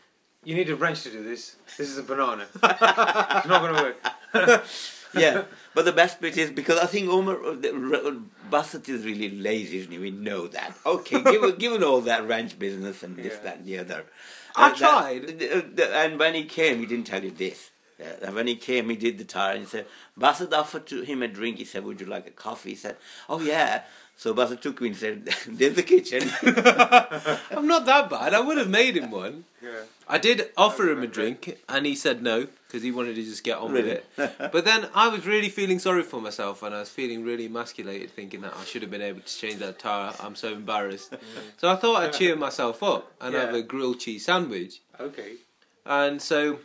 you 0.43 0.55
need 0.55 0.69
a 0.69 0.75
wrench 0.75 1.03
to 1.03 1.11
do 1.11 1.23
this. 1.23 1.55
This 1.77 1.89
is 1.89 1.97
a 1.97 2.03
banana. 2.03 2.45
it's 2.63 3.47
not 3.47 3.61
going 3.61 3.75
to 3.75 3.81
work. 3.83 4.65
yeah, 5.13 5.43
but 5.79 5.85
the 5.85 5.93
best 5.93 6.19
bit 6.19 6.35
is 6.37 6.49
because 6.51 6.77
I 6.77 6.87
think 6.87 7.07
Omar 7.09 7.37
uh, 7.41 8.11
Bassett 8.51 8.89
is 8.89 9.05
really 9.05 9.29
lazy, 9.29 9.77
isn't 9.77 9.91
he? 9.93 9.97
We 9.97 10.11
know 10.11 10.47
that. 10.47 10.73
Okay, 10.85 11.21
given, 11.23 11.55
given 11.55 11.83
all 11.85 12.01
that 12.01 12.27
ranch 12.27 12.59
business 12.59 13.01
and 13.01 13.15
this, 13.15 13.35
Yeah. 13.35 13.43
that, 13.45 13.55
and 13.59 13.65
the 13.65 13.77
other. 13.79 14.03
I 14.57 14.69
that- 14.69 14.77
tried. 14.77 15.41
uh, 15.41 15.83
and 16.03 16.19
when 16.19 16.33
he 16.35 16.43
came, 16.43 16.79
he 16.81 16.85
didn't 16.85 17.07
tell 17.07 17.23
you 17.23 17.31
this. 17.31 17.71
Uh, 18.01 18.31
when 18.31 18.47
he 18.47 18.55
came, 18.57 18.89
he 18.89 18.97
did 18.97 19.17
the 19.17 19.23
tire 19.23 19.53
and 19.55 19.61
he 19.61 19.69
said, 19.69 19.85
Bassett 20.17 20.53
offered 20.53 20.85
to 20.87 21.01
him 21.03 21.23
a 21.23 21.29
drink. 21.29 21.59
He 21.59 21.65
said, 21.65 21.85
Would 21.85 22.01
you 22.01 22.07
like 22.07 22.27
a 22.27 22.31
coffee? 22.31 22.71
He 22.71 22.75
said, 22.75 22.97
Oh, 23.29 23.39
yeah. 23.39 23.83
So 24.17 24.33
Bassett 24.33 24.61
took 24.61 24.81
me 24.81 24.89
and 24.89 24.97
said, 24.97 25.25
There's 25.47 25.75
the 25.75 25.83
kitchen. 25.83 26.23
I'm 27.57 27.67
not 27.67 27.85
that 27.85 28.09
bad. 28.09 28.33
I 28.33 28.41
would 28.41 28.57
have 28.57 28.69
made 28.69 28.95
him 28.97 29.11
one. 29.11 29.45
Yeah. 29.63 29.83
I 30.11 30.17
did 30.17 30.49
offer 30.57 30.89
him 30.89 31.03
a 31.03 31.07
drink, 31.07 31.59
and 31.69 31.85
he 31.85 31.95
said 31.95 32.23
no 32.23 32.47
because 32.67 32.81
he 32.81 32.91
wanted 32.91 33.15
to 33.15 33.23
just 33.23 33.43
get 33.43 33.57
on 33.59 33.71
Really? 33.71 33.99
with 34.17 34.19
it. 34.39 34.51
But 34.51 34.65
then 34.65 34.89
I 34.95 35.07
was 35.07 35.25
really 35.27 35.49
feeling 35.49 35.77
sorry 35.79 36.01
for 36.03 36.19
myself, 36.19 36.63
and 36.63 36.73
I 36.73 36.79
was 36.79 36.89
feeling 36.89 37.23
really 37.23 37.45
emasculated, 37.45 38.09
thinking 38.11 38.41
that 38.41 38.53
I 38.59 38.63
should 38.65 38.81
have 38.81 38.89
been 38.91 39.01
able 39.03 39.21
to 39.21 39.37
change 39.37 39.57
that 39.59 39.77
tire. 39.79 40.13
I'm 40.19 40.35
so 40.35 40.51
embarrassed. 40.53 41.13
so 41.57 41.69
I 41.69 41.75
thought 41.75 42.01
I'd 42.03 42.13
cheer 42.13 42.35
myself 42.35 42.81
up 42.81 43.11
and 43.21 43.35
have 43.35 43.53
a 43.53 43.61
grilled 43.61 43.99
cheese 43.99 44.25
sandwich. 44.25 44.81
Okay. 44.99 45.33
And 45.85 46.19
so 46.21 46.59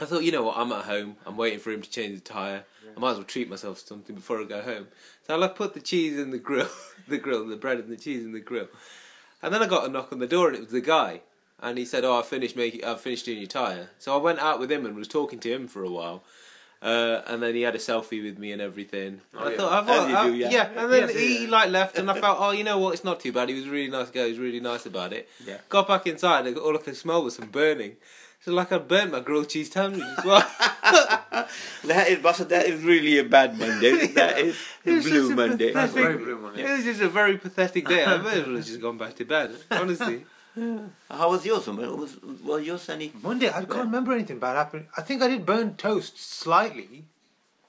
I 0.00 0.04
thought, 0.06 0.24
you 0.24 0.32
know 0.32 0.42
what, 0.42 0.56
I'm 0.56 0.72
at 0.72 0.84
home. 0.86 1.16
I'm 1.26 1.36
waiting 1.36 1.58
for 1.60 1.70
him 1.72 1.82
to 1.82 1.90
change 1.90 2.14
the 2.16 2.24
tyre. 2.24 2.64
I 2.96 3.00
might 3.00 3.12
as 3.12 3.16
well 3.16 3.24
treat 3.24 3.48
myself 3.48 3.80
to 3.80 3.86
something 3.86 4.16
before 4.16 4.40
I 4.40 4.44
go 4.44 4.60
home. 4.62 4.88
So 5.26 5.34
I 5.34 5.36
like 5.38 5.54
put 5.56 5.72
the 5.74 5.80
cheese 5.80 6.18
in 6.18 6.30
the 6.30 6.38
grill, 6.38 6.68
the 7.08 7.18
grill, 7.18 7.46
the 7.46 7.56
bread 7.56 7.78
and 7.78 7.88
the 7.90 7.96
cheese 7.96 8.24
in 8.24 8.32
the 8.32 8.40
grill. 8.40 8.68
And 9.42 9.52
then 9.52 9.62
I 9.62 9.66
got 9.66 9.86
a 9.86 9.88
knock 9.88 10.12
on 10.12 10.18
the 10.18 10.26
door, 10.26 10.48
and 10.48 10.56
it 10.56 10.60
was 10.62 10.72
the 10.72 10.80
guy. 10.80 11.20
And 11.62 11.78
he 11.78 11.84
said, 11.84 12.04
"Oh, 12.04 12.18
I 12.18 12.22
finished 12.22 12.56
making, 12.56 12.84
I 12.84 12.96
finished 12.96 13.24
doing 13.24 13.38
your 13.38 13.46
tire." 13.46 13.90
So 13.98 14.12
I 14.14 14.16
went 14.20 14.40
out 14.40 14.58
with 14.60 14.70
him 14.70 14.84
and 14.84 14.96
was 14.96 15.08
talking 15.08 15.38
to 15.40 15.50
him 15.52 15.68
for 15.68 15.82
a 15.84 15.90
while. 15.90 16.24
Uh, 16.82 17.22
and 17.28 17.40
then 17.40 17.54
he 17.54 17.62
had 17.62 17.76
a 17.76 17.78
selfie 17.78 18.20
with 18.24 18.36
me 18.38 18.50
and 18.50 18.60
everything. 18.60 19.20
Oh, 19.36 19.46
I 19.46 19.50
yeah. 19.52 19.56
thought, 19.56 19.72
I 19.72 19.86
thought, 19.86 20.04
As 20.06 20.10
you 20.10 20.16
I- 20.16 20.26
do, 20.30 20.34
yeah. 20.56 20.68
And 20.76 20.92
then 20.92 21.08
Yes, 21.08 21.16
he 21.16 21.44
yeah. 21.44 21.50
like 21.50 21.70
left, 21.70 21.96
and 21.96 22.10
I 22.10 22.20
felt, 22.24 22.38
oh, 22.40 22.50
you 22.50 22.64
know 22.64 22.78
what? 22.78 22.94
It's 22.94 23.04
not 23.04 23.20
too 23.20 23.30
bad. 23.30 23.48
He 23.48 23.54
was 23.54 23.66
a 23.68 23.70
really 23.70 23.88
nice 23.88 24.10
guy. 24.10 24.24
He 24.24 24.30
was 24.30 24.40
really 24.40 24.58
nice 24.58 24.84
about 24.84 25.12
it. 25.12 25.28
Yeah. 25.46 25.58
Got 25.68 25.86
back 25.86 26.08
inside, 26.08 26.48
and 26.48 26.58
all 26.58 26.74
I 26.74 26.78
could 26.80 26.96
smell 26.96 27.22
was 27.22 27.36
some 27.36 27.50
burning. 27.50 27.94
So 28.44 28.50
like 28.52 28.72
I 28.72 28.78
burnt 28.78 29.12
my 29.12 29.20
grilled 29.20 29.48
cheese 29.48 29.70
sandwich 29.70 30.02
as 30.18 30.24
well. 30.24 30.40
that 31.84 32.08
is, 32.08 32.20
that 32.48 32.66
is 32.66 32.82
really 32.82 33.18
a 33.18 33.24
bad 33.24 33.56
Monday. 33.56 34.06
That 34.14 34.38
is 34.38 34.56
Blue 34.84 35.34
Monday. 35.36 35.72
That's 35.72 35.92
very 35.92 36.16
blue 36.18 36.38
money. 36.38 36.62
It 36.62 36.68
was 36.68 36.82
just 36.84 37.00
a 37.00 37.08
very 37.08 37.38
pathetic 37.38 37.86
day. 37.86 38.04
I 38.04 38.16
may 38.18 38.40
as 38.40 38.46
well 38.46 38.56
have 38.56 38.66
just 38.66 38.80
gone 38.80 38.98
back 38.98 39.14
to 39.16 39.24
bed. 39.24 39.54
Honestly, 39.70 40.24
How 41.10 41.30
was 41.30 41.44
yours? 41.46 41.66
Was, 41.66 42.16
was 42.44 42.66
yours 42.66 42.88
any? 42.88 43.12
Monday, 43.22 43.48
I 43.48 43.64
can't 43.64 43.86
remember 43.86 44.12
anything 44.12 44.38
bad 44.38 44.56
happening. 44.56 44.88
I 44.96 45.02
think 45.02 45.22
I 45.22 45.28
did 45.28 45.46
burn 45.46 45.76
toast 45.76 46.18
slightly, 46.18 47.04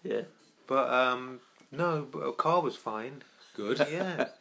Yeah. 0.04 0.22
but 0.68 0.90
um, 0.94 1.40
no, 1.72 2.08
but 2.12 2.20
a 2.20 2.34
car 2.34 2.62
was 2.62 2.76
fine. 2.76 3.24
good. 3.56 3.80
Yeah. 3.80 4.28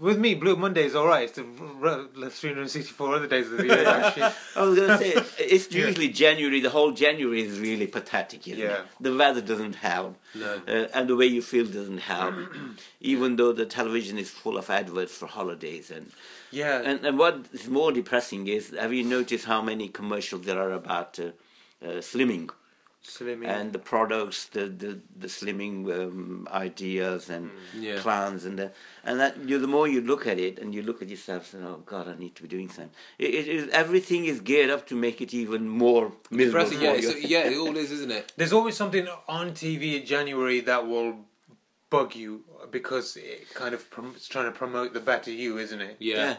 With 0.00 0.16
me, 0.18 0.34
Blue 0.36 0.54
Monday 0.54 0.84
is 0.84 0.94
alright. 0.94 1.24
It's 1.24 1.32
the 1.32 1.46
r- 1.82 2.06
r- 2.22 2.30
364 2.30 3.14
other 3.16 3.26
days 3.26 3.50
of 3.50 3.58
the 3.58 3.66
year, 3.66 3.84
actually. 3.88 4.22
I 4.54 4.62
was 4.64 4.76
going 4.78 4.88
to 4.90 4.98
say, 4.98 5.12
it's 5.40 5.68
Yeah. 5.72 5.86
usually 5.86 6.08
January, 6.10 6.60
the 6.60 6.70
whole 6.70 6.92
January 6.92 7.42
is 7.42 7.58
really 7.58 7.88
pathetic, 7.88 8.46
Yeah. 8.46 8.54
it? 8.54 8.80
The 9.00 9.12
weather 9.16 9.40
doesn't 9.40 9.74
help, 9.74 10.16
No. 10.36 10.62
uh, 10.68 10.86
and 10.94 11.08
the 11.08 11.16
way 11.16 11.26
you 11.26 11.42
feel 11.42 11.66
doesn't 11.66 11.98
help, 11.98 12.36
even 13.00 13.34
though 13.34 13.52
the 13.52 13.66
television 13.66 14.18
is 14.18 14.30
full 14.30 14.56
of 14.56 14.70
adverts 14.70 15.16
for 15.16 15.26
holidays. 15.26 15.90
And, 15.90 16.12
Yeah. 16.52 16.80
and, 16.80 17.04
and 17.04 17.18
what 17.18 17.46
is 17.52 17.66
more 17.68 17.90
depressing 17.90 18.46
is, 18.46 18.70
have 18.78 18.92
you 18.92 19.02
noticed 19.02 19.46
how 19.46 19.62
many 19.62 19.88
commercials 19.88 20.42
there 20.42 20.60
are 20.62 20.72
about 20.74 21.18
uh, 21.18 21.24
uh, 21.84 21.88
slimming? 22.00 22.50
Slimming. 23.02 23.46
and 23.46 23.72
the 23.72 23.78
products, 23.78 24.46
the 24.46 24.66
the, 24.66 25.00
the 25.16 25.28
slimming 25.28 25.76
um, 25.90 26.48
ideas 26.50 27.30
and 27.30 27.50
Yeah. 27.74 28.00
plans, 28.00 28.44
and 28.44 28.58
the, 28.58 28.72
and 29.04 29.18
that 29.20 29.38
you, 29.48 29.58
the 29.58 29.66
more 29.68 29.86
you 29.88 30.00
look 30.00 30.26
at 30.26 30.38
it, 30.38 30.58
and 30.58 30.74
you 30.74 30.82
look 30.82 31.00
at 31.00 31.08
yourself, 31.08 31.54
and 31.54 31.64
oh 31.64 31.82
God, 31.86 32.08
I 32.08 32.16
need 32.18 32.34
to 32.36 32.42
be 32.42 32.48
doing 32.48 32.68
something. 32.68 32.90
It, 33.18 33.34
it 33.34 33.48
is 33.48 33.68
everything 33.70 34.26
is 34.26 34.40
geared 34.40 34.70
up 34.70 34.86
to 34.88 34.94
make 34.94 35.20
it 35.20 35.32
even 35.32 35.68
more 35.68 36.12
miserable. 36.30 36.70
For 36.70 36.74
yeah, 36.74 36.94
you. 36.94 37.10
it's, 37.10 37.24
yeah, 37.24 37.48
it 37.48 37.56
all 37.56 37.76
is, 37.76 37.90
isn't 37.92 38.10
it? 38.10 38.32
There's 38.36 38.52
always 38.52 38.76
something 38.76 39.06
on 39.28 39.52
TV 39.52 40.00
in 40.00 40.04
January 40.06 40.60
that 40.60 40.86
will 40.86 41.24
bug 41.90 42.14
you 42.14 42.44
because 42.70 43.16
it 43.16 43.52
kind 43.54 43.74
of 43.74 43.88
prom- 43.90 44.12
it's 44.16 44.28
trying 44.28 44.44
to 44.46 44.52
promote 44.52 44.92
the 44.92 45.00
better 45.00 45.30
you, 45.30 45.56
isn't 45.58 45.80
it? 45.80 45.96
Yeah. 46.00 46.16
yeah. 46.16 46.36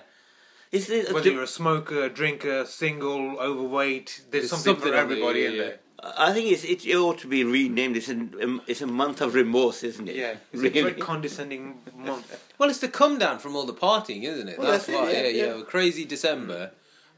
Is 0.71 0.87
it, 0.91 1.11
Whether 1.11 1.31
you're 1.31 1.41
a 1.43 1.47
smoker, 1.47 2.03
a 2.03 2.09
drinker, 2.09 2.63
single, 2.65 3.39
overweight, 3.39 4.21
there's, 4.29 4.49
There's 4.49 4.49
something, 4.51 4.73
something 4.75 4.81
for 4.81 4.87
on 4.89 4.91
there, 4.93 5.01
everybody 5.01 5.45
in 5.45 5.53
yeah, 5.53 5.61
there. 5.61 5.79
I 6.01 6.33
think 6.33 6.51
it's, 6.51 6.63
it 6.63 6.95
ought 6.95 7.19
to 7.19 7.27
be 7.27 7.43
renamed. 7.43 7.97
It's 7.97 8.09
a 8.09 8.59
it's 8.67 8.81
a 8.81 8.87
month 8.87 9.21
of 9.21 9.33
remorse, 9.33 9.83
isn't 9.83 10.07
it? 10.07 10.15
Yeah, 10.15 10.35
it's 10.53 10.63
a 10.63 10.69
very 10.69 10.93
condescending 10.93 11.79
month. 11.95 12.51
Well, 12.57 12.69
it's 12.69 12.79
the 12.79 12.87
come 12.87 13.17
down 13.17 13.39
from 13.39 13.55
all 13.55 13.65
the 13.65 13.73
partying, 13.73 14.23
isn't 14.23 14.47
it? 14.47 14.57
Well, 14.57 14.71
that's, 14.71 14.85
that's 14.85 14.97
it, 14.97 15.01
why. 15.01 15.11
yeah, 15.11 15.21
yeah, 15.23 15.27
yeah. 15.27 15.55
yeah. 15.57 15.63
Crazy 15.63 16.05
December, 16.05 16.71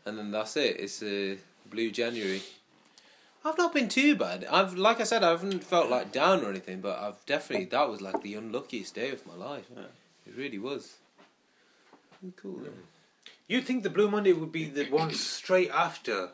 and 0.05 0.17
then 0.17 0.31
that's 0.31 0.57
it. 0.57 0.79
It's 0.79 1.03
uh, 1.03 1.35
blue 1.69 1.91
January. 1.91 2.41
I've 3.43 3.57
not 3.57 3.73
been 3.73 3.89
too 3.89 4.15
bad. 4.15 4.45
I've, 4.45 4.75
like 4.75 4.99
I 4.99 5.03
said, 5.03 5.23
I 5.23 5.31
haven't 5.31 5.63
felt 5.63 5.89
like 5.89 6.11
down 6.11 6.43
or 6.43 6.49
anything, 6.49 6.79
but 6.79 6.99
I've 6.99 7.25
definitely 7.25 7.65
that 7.65 7.89
was 7.89 8.01
like 8.01 8.21
the 8.21 8.35
unluckiest 8.35 8.93
day 8.93 9.09
of 9.11 9.25
my 9.25 9.33
life. 9.33 9.65
It 10.27 10.35
really 10.37 10.59
was. 10.59 10.97
Cool. 12.35 12.59
then. 12.63 12.73
You'd 13.47 13.65
think 13.65 13.83
the 13.83 13.89
Blue 13.89 14.09
Monday 14.09 14.31
would 14.31 14.51
be 14.51 14.65
the 14.65 14.85
one 14.85 15.11
straight 15.11 15.71
after 15.71 16.29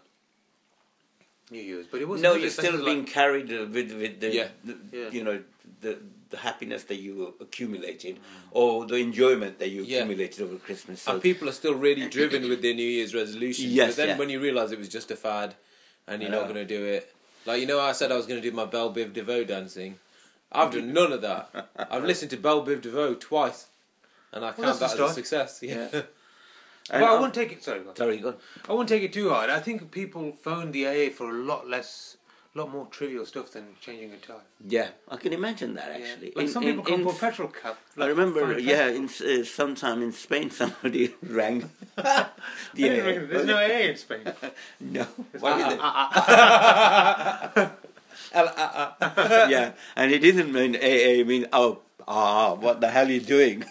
New 1.52 1.62
Year's, 1.62 1.86
but 1.88 2.02
it 2.02 2.08
wasn't. 2.08 2.24
No, 2.24 2.36
you're 2.36 2.48
it? 2.48 2.52
still 2.52 2.76
Like- 2.76 2.86
being 2.86 3.06
carried 3.06 3.52
uh, 3.54 3.66
with 3.72 3.92
with 3.94 4.20
the, 4.20 4.34
Yeah. 4.34 4.48
the- 4.64 4.78
Yeah. 4.92 5.10
you 5.12 5.24
know 5.24 5.42
the 5.82 5.98
the 6.30 6.38
happiness 6.38 6.84
that 6.84 6.96
you 6.98 7.36
accumulated 7.40 8.20
or 8.52 8.86
the 8.86 8.96
enjoyment 8.96 9.60
that 9.60 9.70
you 9.70 9.84
Yeah. 9.84 10.00
accumulated 10.00 10.42
over 10.42 10.58
Christmas. 10.58 11.04
So 11.04 11.14
And 11.14 11.22
people 11.22 11.48
are 11.48 11.54
still 11.54 11.74
really 11.76 12.08
driven 12.18 12.50
with 12.50 12.62
their 12.62 12.74
New 12.74 12.84
Year's 12.98 13.14
resolutions. 13.16 13.72
Yes, 13.72 13.92
but 13.92 13.96
then 13.98 14.08
yeah. 14.10 14.18
when 14.18 14.30
you 14.30 14.42
realise 14.42 14.72
it 14.72 14.78
was 14.80 14.90
just 14.90 15.10
a 15.10 15.16
fad, 15.16 15.56
and 16.06 16.22
you're 16.22 16.32
not 16.32 16.44
going 16.44 16.56
to 16.56 16.66
do 16.66 16.84
it, 16.84 17.14
like 17.46 17.62
you 17.62 17.68
know, 17.68 17.80
I 17.80 17.94
said 17.94 18.12
I 18.12 18.18
was 18.18 18.26
going 18.26 18.42
to 18.42 18.50
do 18.50 18.54
my 18.54 18.66
Belle 18.66 18.94
Biv 18.94 19.14
DeVoe 19.14 19.46
dancing. 19.46 20.00
I've 20.52 20.72
done 20.74 20.92
none 20.92 21.14
of 21.14 21.22
that. 21.22 21.50
I've 21.92 22.04
listened 22.04 22.32
to 22.32 22.38
Belle 22.38 22.66
Biv 22.66 22.82
DeVoe 22.82 23.14
twice, 23.16 23.68
and 24.34 24.44
I 24.44 24.52
count 24.52 24.80
that 24.80 24.86
as 24.88 24.92
a 24.94 24.96
start. 24.96 25.16
success. 25.16 25.60
Yeah. 25.64 26.02
Yeah. 26.90 26.96
And 26.98 27.06
I 27.06 27.08
I- 27.10 27.14
wouldn't 27.16 27.34
take 27.34 27.52
it. 27.52 27.64
Sorry, 27.64 27.82
sorry, 27.96 28.18
go 28.18 28.30
on. 28.30 28.36
I 28.70 28.72
wouldn't 28.72 28.90
take 28.90 29.04
it 29.04 29.14
too 29.14 29.30
hard. 29.30 29.50
I 29.50 29.60
think 29.60 29.92
people 29.92 30.32
phone 30.32 30.72
the 30.72 30.86
AA 30.88 31.10
for 31.10 31.30
a 31.30 31.34
lot 31.34 31.68
less, 31.68 32.16
A 32.56 32.58
lot 32.60 32.72
more 32.72 32.88
trivial 32.90 33.26
stuff 33.26 33.52
than 33.52 33.66
changing 33.86 34.12
a 34.14 34.18
tire. 34.18 34.42
Yeah, 34.66 34.90
I 35.14 35.18
can 35.18 35.32
imagine 35.34 35.76
that 35.76 35.90
actually. 35.98 36.32
Like 36.36 36.46
In- 36.48 36.52
some 36.52 36.64
people 36.64 36.86
in- 36.94 37.04
put 37.06 37.20
petrol 37.20 37.50
cap. 37.50 37.78
I 37.98 38.08
remember, 38.08 38.58
yeah, 38.58 38.88
in 38.90 39.06
uh, 39.06 39.44
sometime 39.46 40.02
in 40.02 40.12
Spain, 40.12 40.50
somebody 40.62 41.14
rang. 41.22 41.70
Didn't 42.76 43.30
There's 43.30 43.46
no 43.46 43.58
AA 43.58 43.92
in 43.94 43.98
Spain. 43.98 44.26
no. 44.98 45.06
Why 45.40 45.52
like, 45.52 45.70
did 45.70 45.80
ah, 45.82 47.52
they- 47.54 49.52
yeah, 49.54 49.72
and 49.96 50.12
it 50.12 50.20
didn't 50.20 50.52
mean 50.52 50.76
AA. 50.76 51.22
It 51.22 51.28
mean 51.28 51.46
oh, 51.54 51.82
ah, 52.08 52.54
what 52.56 52.82
the 52.82 52.90
hell 52.90 53.06
are 53.08 53.12
you 53.12 53.22
doing? 53.22 53.64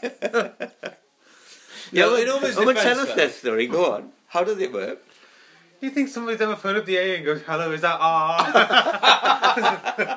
Yeah, 1.92 2.02
No, 2.04 2.12
well, 2.12 2.22
in 2.22 2.28
almost 2.28 2.56
well, 2.56 2.74
tell 2.74 3.00
us 3.00 3.08
though. 3.08 3.14
that 3.16 3.32
story. 3.34 3.66
Go 3.66 3.92
on. 3.92 4.10
How 4.28 4.44
does 4.44 4.58
it 4.58 4.72
work? 4.72 4.98
You 5.80 5.90
think 5.90 6.08
somebody's 6.08 6.40
ever 6.40 6.56
phoned 6.56 6.78
up 6.78 6.86
the 6.86 6.98
AA 6.98 7.16
and 7.16 7.24
goes, 7.24 7.42
"Hello, 7.46 7.70
is 7.72 7.82
that 7.82 7.98
ah?" 8.00 9.12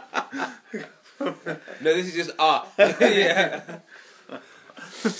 No, 1.19 1.93
this 1.93 2.07
is 2.07 2.13
just 2.15 2.31
ah. 2.39 2.65
yeah. 2.77 3.79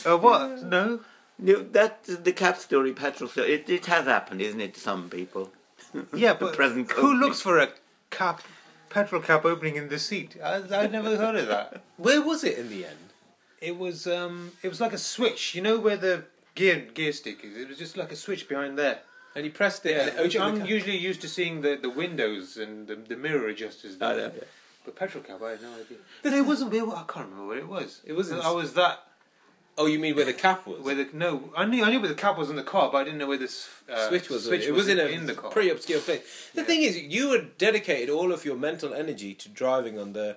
uh, 0.05 0.17
what? 0.17 0.63
No. 0.63 1.01
You, 1.41 1.67
that's 1.71 2.17
the 2.17 2.31
cap 2.33 2.57
story, 2.57 2.93
petrol 2.93 3.29
story. 3.29 3.53
It, 3.53 3.69
it 3.69 3.85
has 3.85 4.05
happened, 4.05 4.41
isn't 4.41 4.59
it, 4.59 4.73
to 4.75 4.79
some 4.79 5.09
people? 5.09 5.51
Yeah, 6.13 6.33
but 6.33 6.53
present 6.55 6.89
who 6.91 7.01
company. 7.01 7.19
looks 7.19 7.41
for 7.41 7.59
a 7.59 7.69
cap, 8.09 8.41
petrol 8.89 9.21
cap 9.21 9.45
opening 9.45 9.75
in 9.75 9.89
the 9.89 9.99
seat? 9.99 10.35
I, 10.43 10.55
I'd 10.71 10.91
never 10.91 11.15
heard 11.15 11.35
of 11.35 11.47
that. 11.47 11.81
Where 11.97 12.21
was 12.21 12.43
it 12.43 12.57
in 12.57 12.69
the 12.69 12.85
end? 12.85 12.97
It 13.61 13.77
was 13.77 14.07
um, 14.07 14.53
it 14.63 14.69
was 14.69 14.79
like 14.81 14.93
a 14.93 14.97
switch. 14.97 15.53
You 15.53 15.61
know 15.61 15.79
where 15.79 15.97
the 15.97 16.23
gear 16.59 16.77
gear 16.93 17.13
stick? 17.13 17.37
It 17.43 17.67
was 17.69 17.77
just 17.85 17.95
like 18.01 18.11
a 18.11 18.15
switch 18.25 18.43
behind 18.49 18.77
there. 18.77 18.99
And 19.35 19.45
he 19.45 19.51
pressed 19.51 19.85
it. 19.85 19.95
and 19.97 20.07
it 20.19 20.23
which 20.23 20.37
I'm 20.37 20.65
usually 20.65 20.97
used 20.97 21.21
to 21.21 21.29
seeing 21.29 21.61
the, 21.61 21.73
the 21.85 21.89
windows 22.03 22.57
and 22.57 22.87
the, 22.89 22.95
the 22.95 23.15
mirror 23.15 23.47
adjusters. 23.47 23.97
There. 23.97 24.09
I 24.09 24.13
there. 24.15 24.27
know. 24.29 24.43
But 24.85 24.95
petrol 24.95 25.23
cap, 25.23 25.41
I 25.41 25.51
had 25.51 25.61
no 25.61 25.71
idea. 25.73 25.97
No, 26.25 26.37
it 26.43 26.45
wasn't. 26.51 26.73
It, 26.73 26.83
I 26.83 27.03
can't 27.13 27.27
remember 27.29 27.47
what 27.47 27.57
it 27.57 27.67
was. 27.77 28.01
It 28.05 28.13
wasn't- 28.13 28.43
I 28.43 28.51
was 28.51 28.73
that. 28.73 28.95
Oh, 29.81 29.85
you 29.85 29.97
mean 29.99 30.15
where 30.17 30.25
the 30.25 30.33
cap 30.33 30.67
was? 30.67 30.79
Where 30.81 30.95
the 30.95 31.07
no, 31.13 31.31
I 31.55 31.63
knew 31.63 31.85
I 31.85 31.89
knew 31.89 32.01
where 32.01 32.09
the 32.15 32.21
cap 32.25 32.37
was 32.37 32.49
in 32.49 32.57
the 32.57 32.63
car, 32.73 32.89
but 32.91 32.97
I 32.97 33.03
didn't 33.05 33.19
know 33.19 33.27
where 33.27 33.37
this 33.47 33.69
uh, 33.89 34.09
switch 34.09 34.29
was. 34.29 34.43
Switch 34.45 34.65
it 34.65 34.73
was 34.73 34.89
in 34.89 34.99
a 34.99 35.05
in 35.05 35.25
the 35.25 35.35
car. 35.35 35.51
pretty 35.51 35.69
obscure 35.69 36.01
place. 36.01 36.21
The 36.53 36.61
Yeah. 36.61 36.67
thing 36.67 36.81
is, 36.83 36.97
you 37.17 37.31
had 37.31 37.57
dedicated 37.57 38.09
all 38.09 38.33
of 38.33 38.43
your 38.43 38.57
mental 38.57 38.93
energy 38.93 39.33
to 39.35 39.47
driving 39.47 39.97
on 39.97 40.11
the 40.19 40.35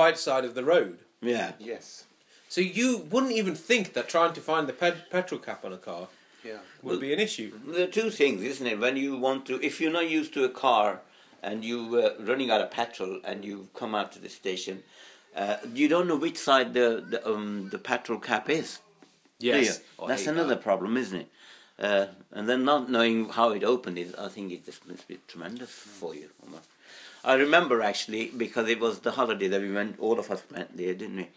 right 0.00 0.18
side 0.18 0.44
of 0.44 0.54
the 0.54 0.64
road. 0.64 0.98
Yeah. 1.20 1.52
Yes. 1.60 2.04
So 2.52 2.60
you 2.60 3.06
wouldn't 3.10 3.32
even 3.32 3.54
think 3.54 3.94
that 3.94 4.10
trying 4.10 4.34
to 4.34 4.42
find 4.42 4.68
the 4.68 4.74
pet- 4.74 5.08
petrol 5.08 5.40
cap 5.40 5.64
on 5.64 5.72
a 5.72 5.78
car 5.78 6.08
Yeah. 6.44 6.58
would 6.82 7.00
be 7.00 7.10
an 7.14 7.18
issue. 7.18 7.50
There 7.66 7.84
are 7.84 7.94
two 8.00 8.10
things, 8.10 8.42
isn't 8.42 8.66
it? 8.66 8.78
When 8.78 8.98
you 8.98 9.16
want 9.16 9.46
to, 9.46 9.54
if 9.64 9.80
you're 9.80 9.96
not 10.00 10.10
used 10.10 10.34
to 10.34 10.44
a 10.44 10.50
car 10.50 11.00
and 11.42 11.64
you 11.64 11.78
uh, 11.98 12.10
running 12.20 12.50
out 12.50 12.60
of 12.60 12.70
petrol 12.70 13.20
and 13.24 13.42
you 13.42 13.68
come 13.72 13.94
out 13.94 14.12
to 14.12 14.18
the 14.18 14.28
station, 14.28 14.82
uh, 15.34 15.56
you 15.72 15.88
don't 15.88 16.06
know 16.06 16.20
which 16.26 16.36
side 16.36 16.74
the 16.74 16.88
the, 17.12 17.20
um, 17.26 17.70
the 17.70 17.78
petrol 17.78 18.18
cap 18.18 18.50
is. 18.50 18.80
do 19.38 19.46
you? 19.46 19.72
That's 20.06 20.26
another 20.26 20.56
that. 20.56 20.68
problem, 20.68 20.98
isn't 20.98 21.20
it? 21.24 21.30
Uh, 21.78 22.06
and 22.36 22.46
then 22.50 22.66
not 22.66 22.90
knowing 22.90 23.30
how 23.38 23.48
it 23.52 23.64
opened 23.64 23.96
is, 24.04 24.14
I 24.26 24.28
think 24.28 24.52
it 24.52 24.66
just 24.66 24.86
must 24.86 25.08
be 25.08 25.18
tremendous 25.26 25.70
for 26.00 26.14
you. 26.14 26.28
I 27.24 27.34
remember 27.34 27.82
actually 27.82 28.24
because 28.44 28.68
it 28.68 28.80
was 28.80 29.00
the 29.00 29.12
holiday 29.12 29.48
that 29.48 29.60
we 29.60 29.72
went, 29.72 29.98
all 30.00 30.18
of 30.18 30.30
us 30.30 30.42
went 30.54 30.76
there, 30.76 30.94
didn't 30.94 31.16
we? 31.16 31.28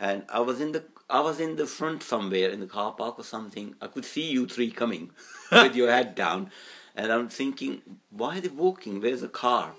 And 0.00 0.24
I 0.30 0.40
was 0.40 0.60
in 0.60 0.72
the 0.72 0.84
I 1.10 1.20
was 1.20 1.38
in 1.38 1.56
the 1.56 1.66
front 1.66 2.02
somewhere 2.02 2.48
in 2.50 2.60
the 2.60 2.66
car 2.66 2.92
park 2.92 3.18
or 3.18 3.24
something. 3.24 3.74
I 3.82 3.86
could 3.86 4.06
see 4.06 4.30
you 4.30 4.46
three 4.46 4.70
coming 4.70 5.10
with 5.52 5.76
your 5.76 5.90
head 5.90 6.14
down, 6.14 6.50
and 6.96 7.12
I'm 7.12 7.28
thinking, 7.28 7.82
why 8.08 8.38
are 8.38 8.40
they 8.40 8.48
walking? 8.48 9.00
Where's 9.00 9.20
the 9.20 9.28
car? 9.28 9.74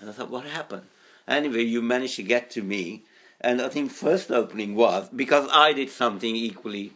And 0.00 0.10
I 0.10 0.12
thought, 0.12 0.30
what 0.30 0.44
happened? 0.44 0.86
Anyway, 1.28 1.62
you 1.62 1.80
managed 1.80 2.16
to 2.16 2.24
get 2.24 2.50
to 2.52 2.62
me, 2.62 3.04
and 3.40 3.62
I 3.62 3.68
think 3.68 3.92
first 3.92 4.32
opening 4.32 4.74
was 4.74 5.08
because 5.10 5.48
I 5.52 5.72
did 5.72 5.90
something 5.90 6.34
equally 6.34 6.92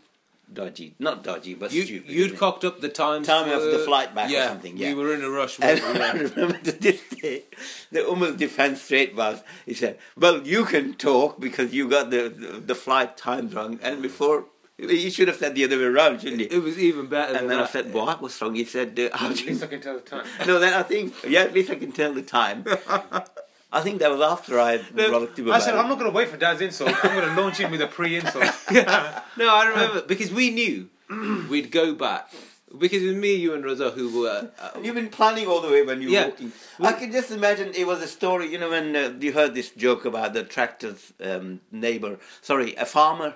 dodgy, 0.52 0.94
not 0.98 1.22
dodgy, 1.24 1.54
but 1.54 1.72
You, 1.72 1.84
stupid. 1.84 2.10
you'd 2.10 2.36
cocked 2.38 2.64
up 2.64 2.80
the 2.80 2.88
time. 2.88 3.22
Time 3.22 3.50
of 3.50 3.62
the 3.62 3.78
flight 3.80 4.14
back 4.14 4.30
or 4.30 4.42
something, 4.42 4.76
yeah. 4.76 4.88
we 4.88 4.94
were 4.94 5.14
in 5.14 5.22
a 5.22 5.30
rush. 5.30 5.58
And 5.60 5.80
we? 5.80 6.00
I 6.00 6.12
remember 6.12 6.58
to 6.58 6.72
this 6.72 7.00
day, 7.10 7.44
the 7.90 8.00
Umar's 8.02 8.36
defense 8.36 8.82
straight 8.82 9.14
was, 9.16 9.42
he 9.64 9.74
said, 9.74 9.98
well, 10.16 10.46
you 10.46 10.64
can 10.64 10.94
talk 10.94 11.40
because 11.40 11.74
you 11.74 11.88
got 11.88 12.10
the, 12.10 12.28
the, 12.28 12.60
the 12.60 12.74
flight 12.74 13.16
times 13.16 13.54
wrong. 13.54 13.78
And 13.82 14.02
before, 14.02 14.46
you 14.78 15.10
should 15.10 15.28
have 15.28 15.38
said 15.38 15.54
the 15.54 15.64
other 15.64 15.78
way 15.78 15.84
around, 15.84 16.20
shouldn't 16.20 16.40
you? 16.40 16.48
It 16.50 16.62
was 16.62 16.78
even 16.78 17.06
better. 17.06 17.32
And 17.32 17.40
than 17.42 17.48
then 17.48 17.58
I 17.58 17.62
that. 17.62 17.70
said, 17.72 17.92
what? 17.94 18.20
What's 18.20 18.40
wrong? 18.42 18.54
He 18.54 18.64
said, 18.64 18.98
uh, 18.98 19.08
At 19.24 19.44
least 19.44 19.62
I 19.62 19.66
can 19.68 19.80
tell 19.80 19.94
the 19.94 20.00
time. 20.00 20.26
No, 20.46 20.58
then 20.58 20.74
I 20.74 20.82
think, 20.82 21.14
yeah, 21.26 21.40
at 21.42 21.54
least 21.54 21.70
I 21.70 21.76
can 21.76 21.92
tell 21.92 22.12
the 22.12 22.22
time. 22.22 22.64
I 23.72 23.80
think 23.82 23.98
that 24.00 24.10
was 24.10 24.20
after 24.20 24.58
I 24.60 24.76
rocked 24.94 25.38
him 25.38 25.50
I 25.50 25.58
said, 25.58 25.74
it. 25.74 25.78
I'm 25.78 25.88
not 25.88 25.98
going 25.98 26.10
to 26.10 26.16
wait 26.16 26.28
for 26.28 26.36
Dad's 26.36 26.60
insult. 26.60 26.92
I'm 27.04 27.14
going 27.16 27.28
to 27.34 27.40
launch 27.40 27.58
him 27.58 27.70
with 27.70 27.82
a 27.82 27.86
pre-insult. 27.88 28.44
No, 29.36 29.54
I 29.54 29.66
remember 29.68 30.02
because 30.02 30.30
we 30.32 30.50
knew 30.50 30.88
we'd 31.50 31.70
go 31.70 31.94
back 31.94 32.32
because 32.78 33.02
with 33.02 33.16
me, 33.16 33.34
you, 33.34 33.54
and 33.54 33.64
Rosa 33.64 33.90
who 33.90 34.20
were. 34.20 34.50
Uh, 34.58 34.70
You've 34.82 34.94
been 34.94 35.08
planning 35.08 35.46
all 35.46 35.60
the 35.60 35.68
way 35.68 35.82
when 35.82 36.00
you 36.02 36.08
were 36.08 36.14
Yeah. 36.14 36.26
walking. 36.28 36.52
I 36.80 36.92
can 36.92 37.12
just 37.12 37.30
imagine 37.30 37.72
it 37.74 37.86
was 37.86 38.02
a 38.02 38.06
story, 38.08 38.50
you 38.50 38.58
know, 38.58 38.70
when 38.70 38.94
uh, 38.96 39.12
you 39.20 39.32
heard 39.32 39.54
this 39.54 39.70
joke 39.70 40.04
about 40.04 40.32
the 40.32 40.42
tractor's 40.42 41.12
um, 41.22 41.60
neighbor. 41.70 42.18
Sorry, 42.42 42.74
a 42.76 42.84
farmer. 42.86 43.34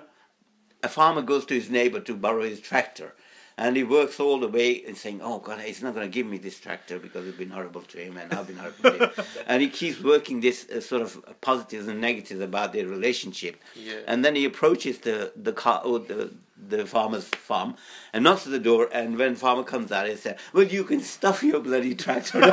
A 0.83 0.89
farmer 0.89 1.21
goes 1.21 1.45
to 1.45 1.53
his 1.53 1.69
neighbor 1.69 1.99
to 1.99 2.15
borrow 2.15 2.41
his 2.43 2.59
tractor, 2.59 3.13
and 3.57 3.75
he 3.75 3.83
works 3.83 4.19
all 4.19 4.39
the 4.39 4.47
way 4.47 4.83
and 4.87 4.97
saying, 4.97 5.19
"Oh 5.23 5.39
God, 5.39 5.59
he's 5.59 5.81
not 5.83 5.93
going 5.93 6.09
to 6.09 6.13
give 6.13 6.25
me 6.27 6.37
this 6.37 6.59
tractor 6.59 6.99
because 6.99 7.27
it's 7.27 7.37
been 7.37 7.49
horrible 7.51 7.81
to 7.81 7.97
him, 7.97 8.17
and 8.17 8.33
I've 8.33 8.47
been 8.47 8.57
horrible 8.57 8.91
to 8.91 9.05
him." 9.07 9.11
And 9.47 9.61
he 9.61 9.69
keeps 9.69 10.01
working 10.01 10.41
this 10.41 10.67
uh, 10.69 10.81
sort 10.81 11.01
of 11.01 11.23
positives 11.41 11.87
and 11.87 11.99
negatives 12.01 12.41
about 12.41 12.73
their 12.73 12.87
relationship. 12.87 13.61
Yeah. 13.75 13.95
And 14.07 14.23
then 14.25 14.35
he 14.35 14.45
approaches 14.45 14.99
the 14.99 15.31
the 15.35 15.53
car 15.53 15.81
or 15.83 15.99
the 15.99 16.31
the 16.69 16.85
farmer's 16.85 17.25
farm 17.25 17.73
and 18.13 18.23
knocks 18.23 18.45
at 18.45 18.51
the 18.51 18.59
door. 18.59 18.87
And 18.93 19.17
when 19.17 19.35
farmer 19.35 19.63
comes 19.63 19.91
out, 19.91 20.07
he 20.07 20.15
says, 20.15 20.37
"Well, 20.53 20.63
you 20.63 20.83
can 20.83 21.01
stuff 21.01 21.41
your 21.43 21.59
bloody 21.59 21.95
tractor." 21.95 22.39
it. 22.43 22.51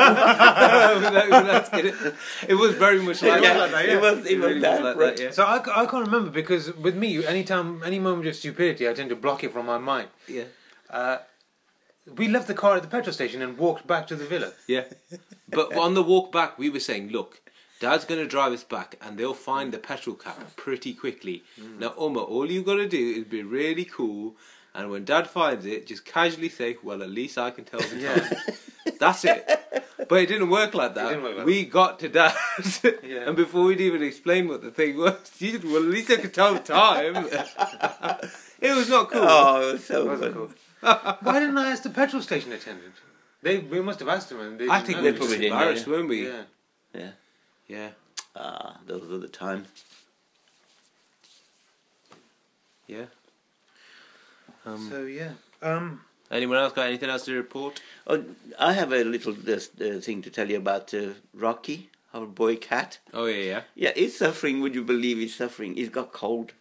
It 2.48 2.54
was 2.54 2.74
very 2.74 3.00
much 3.00 3.22
like 3.22 3.42
Yeah, 3.42 3.54
that. 3.54 3.60
like 3.60 3.70
that, 3.72 3.84
It 3.84 3.88
yeah. 3.90 4.00
was 4.00 4.26
it 4.26 4.36
was 4.38 4.46
really 4.48 4.60
that. 4.60 4.82
was 4.82 4.84
like 4.84 4.96
right. 4.96 5.16
that, 5.16 5.22
yeah. 5.24 5.30
So 5.30 5.44
I, 5.44 5.56
I 5.82 5.86
can't 5.86 6.04
remember 6.06 6.30
because 6.30 6.74
with 6.76 6.96
me, 6.96 7.24
anytime, 7.24 7.82
any 7.84 7.98
moment 7.98 8.28
of 8.28 8.36
stupidity, 8.36 8.88
I 8.88 8.92
tend 8.94 9.10
to 9.10 9.16
block 9.16 9.44
it 9.44 9.52
from 9.52 9.66
my 9.66 9.78
mind. 9.78 10.08
Yeah. 10.26 10.44
Uh, 10.90 11.18
we 12.16 12.28
left 12.28 12.46
the 12.46 12.54
car 12.54 12.76
at 12.76 12.82
the 12.82 12.88
petrol 12.88 13.12
station 13.12 13.42
and 13.42 13.58
walked 13.58 13.86
back 13.86 14.06
to 14.08 14.16
the 14.16 14.24
villa. 14.24 14.52
Yeah. 14.66 14.84
But 15.48 15.76
on 15.76 15.94
the 15.94 16.02
walk 16.02 16.32
back, 16.32 16.58
we 16.58 16.70
were 16.70 16.80
saying, 16.80 17.10
look, 17.10 17.40
Dad's 17.80 18.04
going 18.04 18.20
to 18.20 18.26
drive 18.26 18.52
us 18.52 18.64
back 18.64 18.96
and 19.02 19.18
they'll 19.18 19.34
find 19.34 19.72
the 19.72 19.78
petrol 19.78 20.16
cap 20.16 20.56
pretty 20.56 20.94
quickly. 20.94 21.42
Now, 21.78 21.94
Uma, 21.98 22.20
all 22.20 22.50
you've 22.50 22.66
got 22.66 22.76
to 22.76 22.88
do 22.88 23.14
is 23.18 23.24
be 23.24 23.42
really 23.42 23.84
cool. 23.84 24.36
And 24.74 24.90
when 24.90 25.04
Dad 25.04 25.28
finds 25.28 25.66
it, 25.66 25.86
just 25.86 26.04
casually 26.04 26.48
say, 26.48 26.76
well, 26.82 27.02
at 27.02 27.10
least 27.10 27.38
I 27.38 27.50
can 27.50 27.64
tell 27.64 27.80
the 27.80 28.02
time. 28.02 28.94
That's 28.98 29.24
it. 29.24 29.48
But 30.08 30.22
it 30.22 30.26
didn't 30.26 30.50
work 30.50 30.74
like 30.74 30.94
that. 30.94 31.20
work 31.20 31.38
like 31.38 31.46
we 31.46 31.64
got 31.64 31.98
to 32.00 32.08
Dad. 32.08 32.34
Yeah. 33.02 33.26
And 33.26 33.36
before 33.36 33.64
we'd 33.64 33.80
even 33.80 34.02
explain 34.02 34.48
what 34.48 34.62
the 34.62 34.70
thing 34.70 34.96
was, 34.96 35.30
he 35.38 35.52
said, 35.52 35.64
well, 35.64 35.76
at 35.76 35.82
least 35.82 36.10
I 36.10 36.16
could 36.16 36.34
tell 36.34 36.54
the 36.54 36.60
time. 36.60 37.16
it 38.60 38.74
was 38.74 38.88
not 38.88 39.10
cool. 39.10 39.22
Oh, 39.24 39.68
it 39.68 39.72
was 39.74 39.84
so 39.84 40.02
It 40.02 40.08
wasn't 40.08 40.34
cool. 40.34 40.50
Why 41.26 41.40
didn't 41.40 41.58
I 41.58 41.70
ask 41.70 41.82
the 41.82 41.90
petrol 41.90 42.22
station 42.22 42.52
attendant? 42.52 42.94
They 43.42 43.58
we 43.58 43.80
must 43.80 44.00
have 44.00 44.08
asked 44.08 44.28
them 44.30 44.40
and 44.40 44.58
they 44.58 44.68
I 44.68 44.80
think 44.80 44.98
know. 44.98 45.04
we 45.04 45.10
they 45.10 45.12
were 45.12 45.16
just 45.18 45.18
probably 45.18 45.38
didn't, 45.38 45.52
embarrassed, 45.52 45.86
yeah. 45.86 45.92
weren't 45.92 46.08
we? 46.08 46.26
yeah. 46.26 46.42
Yeah. 46.94 47.10
Yeah. 47.66 47.88
Ah, 48.36 48.78
those 48.86 49.06
were 49.08 49.18
the 49.18 49.28
times. 49.28 49.68
Yeah. 52.86 53.06
Um, 54.64 54.88
So 54.88 55.02
yeah. 55.04 55.32
Um. 55.62 56.00
anyone 56.30 56.58
else 56.58 56.72
got 56.72 56.86
anything 56.86 57.10
else 57.10 57.24
to 57.26 57.34
report? 57.34 57.80
Oh, 58.06 58.24
I 58.58 58.72
have 58.72 58.92
a 58.92 59.04
little 59.04 59.34
uh, 59.34 59.52
uh, 59.54 60.00
thing 60.00 60.22
to 60.22 60.30
tell 60.30 60.48
you 60.48 60.56
about 60.56 60.92
uh, 60.94 61.10
Rocky, 61.34 61.90
our 62.14 62.26
boy 62.26 62.56
cat. 62.56 62.98
Oh, 63.12 63.26
yeah, 63.26 63.42
yeah. 63.42 63.62
Yeah, 63.74 63.92
he's 63.94 64.16
suffering. 64.18 64.60
Would 64.60 64.74
you 64.74 64.82
believe 64.84 65.18
he's 65.18 65.34
suffering? 65.34 65.74
He's 65.74 65.88
got 65.90 66.12
cold 66.12 66.52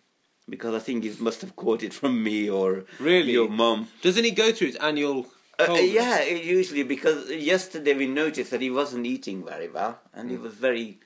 because 0.50 0.74
I 0.74 0.80
think 0.80 1.04
he 1.04 1.14
must 1.20 1.42
have 1.42 1.56
caught 1.56 1.84
it 1.84 1.94
from 1.94 2.24
me 2.24 2.50
or 2.50 2.86
Really? 3.00 3.34
your 3.34 3.50
mum. 3.50 3.88
Doesn't 4.02 4.24
he 4.24 4.32
go 4.32 4.52
through 4.52 4.68
his 4.68 4.76
annual 4.78 5.28
Uh, 5.60 5.66
uh, 5.70 5.74
yeah, 5.80 6.24
usually 6.24 6.84
because 6.84 7.32
yesterday 7.32 7.96
we 7.96 8.06
noticed 8.06 8.52
that 8.52 8.62
he 8.62 8.70
wasn't 8.70 9.06
eating 9.08 9.44
very 9.44 9.68
well 9.68 10.00
and 10.14 10.30
he 10.30 10.38
was 10.38 10.54
very 10.54 11.00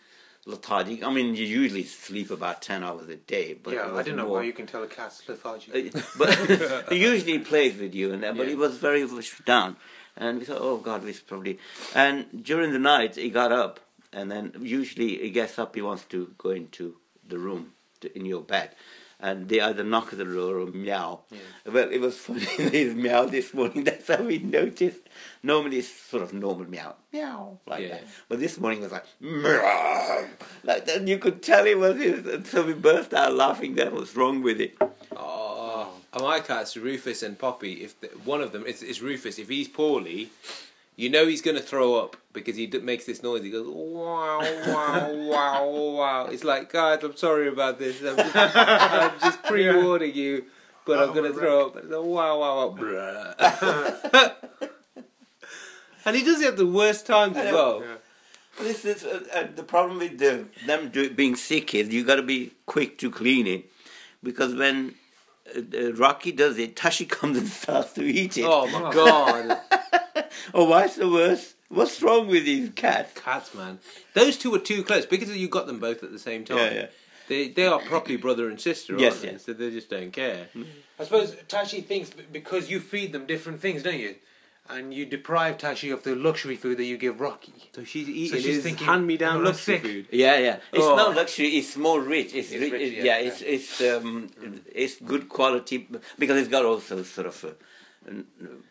lethargic. 0.45 1.03
I 1.03 1.09
mean, 1.09 1.35
you 1.35 1.45
usually 1.45 1.83
sleep 1.85 2.29
about 2.31 2.61
ten 2.61 2.83
hours 2.83 3.07
a 3.07 3.15
day, 3.15 3.53
but 3.53 3.73
yeah, 3.73 3.93
I 3.95 4.03
don't 4.03 4.17
know 4.17 4.27
why 4.27 4.43
you 4.43 4.51
can 4.53 4.67
tell 4.67 4.83
a 4.83 4.87
cat's 4.87 5.21
lethargic. 5.29 5.73
Uh, 5.95 6.01
but 6.17 6.29
he 6.89 6.97
usually 6.97 7.39
plays 7.39 7.77
with 7.79 7.93
you 7.95 8.11
and 8.13 8.23
that, 8.23 8.35
but 8.35 8.43
Yeah. 8.43 8.49
he 8.49 8.55
was 8.55 8.75
very 8.77 9.05
much 9.05 9.29
down. 9.45 9.77
And 10.17 10.39
we 10.39 10.45
thought, 10.45 10.59
oh 10.59 10.77
God, 10.77 11.03
this 11.03 11.21
probably. 11.21 11.57
And 11.95 12.43
during 12.43 12.73
the 12.73 12.79
night, 12.79 13.15
he 13.15 13.29
got 13.29 13.53
up, 13.53 13.79
and 14.11 14.29
then 14.29 14.51
usually 14.59 15.17
he 15.19 15.29
gets 15.29 15.57
up, 15.57 15.75
he 15.75 15.81
wants 15.81 16.03
to 16.09 16.33
go 16.37 16.49
into 16.49 16.97
the 17.25 17.37
room 17.37 17.71
to, 18.01 18.07
in 18.17 18.25
your 18.25 18.41
bed, 18.41 18.75
and 19.21 19.47
they 19.47 19.61
either 19.61 19.83
knock 19.83 20.11
at 20.11 20.17
the 20.17 20.25
door 20.25 20.59
or 20.59 20.65
meow. 20.67 21.19
Well, 21.65 21.89
it 21.91 22.01
was 22.01 22.17
funny. 22.17 22.39
His 22.45 22.93
meow 22.95 23.25
this 23.25 23.53
morning. 23.53 23.83
That's 23.89 24.07
how 24.07 24.23
we 24.23 24.39
noticed. 24.39 25.01
Normally, 25.43 25.77
it's 25.79 25.89
sort 25.89 26.23
of 26.23 26.33
normal 26.33 26.67
meow, 26.69 26.95
meow 27.13 27.59
like 27.67 27.81
Yeah. 27.83 27.89
that. 27.89 28.03
But 28.29 28.39
this 28.39 28.59
morning 28.59 28.81
was 28.81 28.91
like 28.91 29.05
meow, 29.19 30.25
like 30.63 30.85
that. 30.85 31.07
You 31.07 31.17
could 31.19 31.41
tell 31.43 31.65
it 31.65 31.77
was 31.77 31.97
his. 31.97 32.25
And 32.25 32.45
so 32.47 32.65
we 32.65 32.73
burst 32.73 33.13
out 33.13 33.33
laughing. 33.33 33.75
That 33.75 33.91
was 33.93 34.15
wrong 34.15 34.41
with 34.41 34.59
it. 34.59 34.75
Oh, 35.15 35.89
my 36.19 36.39
cats, 36.41 36.75
Rufus 36.75 37.23
and 37.23 37.37
Poppy. 37.39 37.83
If 37.83 37.99
the, 38.01 38.07
one 38.25 38.41
of 38.41 38.51
them, 38.51 38.65
it's, 38.67 38.81
it's 38.81 39.01
Rufus. 39.01 39.39
If 39.39 39.47
he's 39.49 39.67
poorly, 39.67 40.29
you 41.01 41.09
know 41.09 41.25
he's 41.25 41.41
going 41.41 41.57
to 41.57 41.63
throw 41.63 41.95
up 41.95 42.15
because 42.31 42.55
he 42.55 42.67
d- 42.67 42.79
makes 42.79 43.05
this 43.05 43.23
noise. 43.23 43.43
He 43.43 43.49
goes 43.49 43.67
wow, 43.67 44.39
wow, 44.67 45.11
wow, 45.11 45.65
wow. 45.97 46.25
It's 46.27 46.43
like, 46.43 46.71
guys, 46.71 47.03
I'm 47.03 47.15
sorry 47.15 47.47
about 47.47 47.79
this. 47.79 48.01
I'm 48.01 48.17
just, 48.17 48.35
I'm 48.35 49.19
just 49.19 49.41
pre-warning 49.49 50.13
you, 50.15 50.45
but 50.85 50.99
I'm 50.99 51.09
Oh, 51.09 51.13
going 51.13 51.31
to 51.33 51.37
throw 51.37 51.67
up. 51.67 51.77
It's 51.77 51.87
like, 51.89 52.03
wow, 52.03 52.39
wow, 52.39 52.69
wow. 52.69 52.77
Bruh. 52.79 54.33
and 56.05 56.15
he 56.15 56.23
does 56.23 56.41
it 56.41 56.49
at 56.49 56.57
the 56.57 56.67
worst 56.67 57.05
times 57.07 57.35
as 57.37 57.51
well. 57.51 57.81
Yeah. 57.81 57.95
This 58.59 58.85
is 58.85 59.03
uh, 59.03 59.23
uh, 59.33 59.47
the 59.55 59.63
problem 59.63 59.97
with 59.99 60.19
the, 60.19 60.45
them 60.67 60.89
do, 60.89 61.09
being 61.09 61.35
sick 61.35 61.73
is 61.73 61.89
you 61.89 62.03
got 62.03 62.17
to 62.17 62.21
be 62.21 62.51
quick 62.65 62.97
to 62.99 63.09
clean 63.09 63.47
it 63.47 63.65
because 64.21 64.53
when 64.53 64.93
uh, 65.55 65.61
uh, 65.75 65.93
Rocky 65.93 66.31
does 66.31 66.59
it, 66.59 66.75
Tashi 66.75 67.05
comes 67.17 67.37
and 67.37 67.47
starts 67.47 67.93
to 67.93 68.03
eat 68.03 68.37
it. 68.37 68.45
Oh 68.45 68.67
my 68.67 68.91
god, 68.93 69.57
Oh, 70.53 70.65
vice 70.67 70.97
worst? 70.97 71.55
What's 71.69 72.01
wrong 72.01 72.27
with 72.27 72.45
these 72.45 72.69
cats? 72.75 73.13
cats, 73.19 73.53
man! 73.55 73.79
Those 74.13 74.37
two 74.37 74.53
are 74.55 74.59
too 74.59 74.83
close 74.83 75.05
because 75.05 75.35
you 75.35 75.47
got 75.47 75.67
them 75.67 75.79
both 75.79 76.03
at 76.03 76.11
the 76.11 76.19
same 76.19 76.43
time. 76.45 76.57
Yeah, 76.57 76.73
yeah. 76.73 76.85
They 77.29 77.47
they 77.47 77.65
are 77.65 77.79
properly 77.79 78.17
brother 78.17 78.49
and 78.49 78.59
sister, 78.59 78.93
aren't 78.93 79.01
Yes, 79.01 79.21
they? 79.21 79.31
yes. 79.31 79.45
So 79.45 79.53
they 79.53 79.69
just 79.71 79.89
don't 79.89 80.11
care. 80.11 80.47
I 80.99 81.03
suppose 81.05 81.35
Tashi 81.47 81.81
thinks 81.81 82.09
because 82.09 82.69
you 82.69 82.79
feed 82.81 83.13
them 83.13 83.25
different 83.25 83.61
things, 83.61 83.83
don't 83.83 83.99
you? 83.99 84.15
And 84.69 84.93
you 84.93 85.05
deprive 85.05 85.57
Tashi 85.57 85.89
of 85.91 86.03
the 86.03 86.15
luxury 86.15 86.55
food 86.55 86.77
that 86.77 86.83
you 86.85 86.97
give 86.97 87.19
Rocky. 87.19 87.53
So 87.75 87.83
she's 87.83 88.07
eating 88.07 88.37
she's 88.37 88.55
his 88.55 88.63
thinking, 88.63 88.85
hand-me-down 88.87 89.43
luxury 89.43 89.75
sick." 89.75 89.81
food. 89.81 90.07
Yeah, 90.11 90.37
yeah. 90.37 90.57
It's 90.71 90.83
Oh. 90.85 90.95
not 90.95 91.15
luxury. 91.15 91.47
It's 91.57 91.75
more 91.77 91.99
rich. 91.99 92.33
It's, 92.35 92.51
It's 92.51 92.61
rich. 92.61 92.71
rich, 92.73 92.93
yeah, 92.93 93.03
yeah, 93.03 93.17
It's 93.27 93.41
it's 93.41 93.81
um, 93.81 94.29
it's 94.73 94.95
good 95.01 95.27
quality 95.29 95.87
because 96.19 96.37
it's 96.37 96.47
got 96.49 96.63
also 96.65 97.03
sort 97.03 97.27
of. 97.27 97.43
Uh, 97.43 97.47
n- 97.47 97.55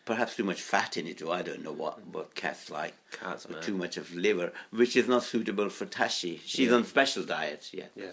Perhaps 0.05 0.35
too 0.35 0.43
much 0.43 0.61
fat 0.61 0.97
in 0.97 1.07
it, 1.07 1.21
or 1.21 1.33
I 1.33 1.41
don't 1.41 1.63
know 1.63 1.71
what, 1.71 2.05
what 2.07 2.35
cats 2.35 2.69
like. 2.69 2.93
Cats, 3.11 3.47
man. 3.49 3.61
Too 3.61 3.75
much 3.75 3.95
of 3.95 4.13
liver, 4.13 4.51
which 4.71 4.95
is 4.97 5.07
not 5.07 5.23
suitable 5.23 5.69
for 5.69 5.85
Tashi. 5.85 6.41
She's 6.45 6.69
Yeah. 6.69 6.75
on 6.75 6.85
special 6.85 7.23
diet, 7.23 7.69
yeah. 7.71 7.85
Yeah. 7.95 8.11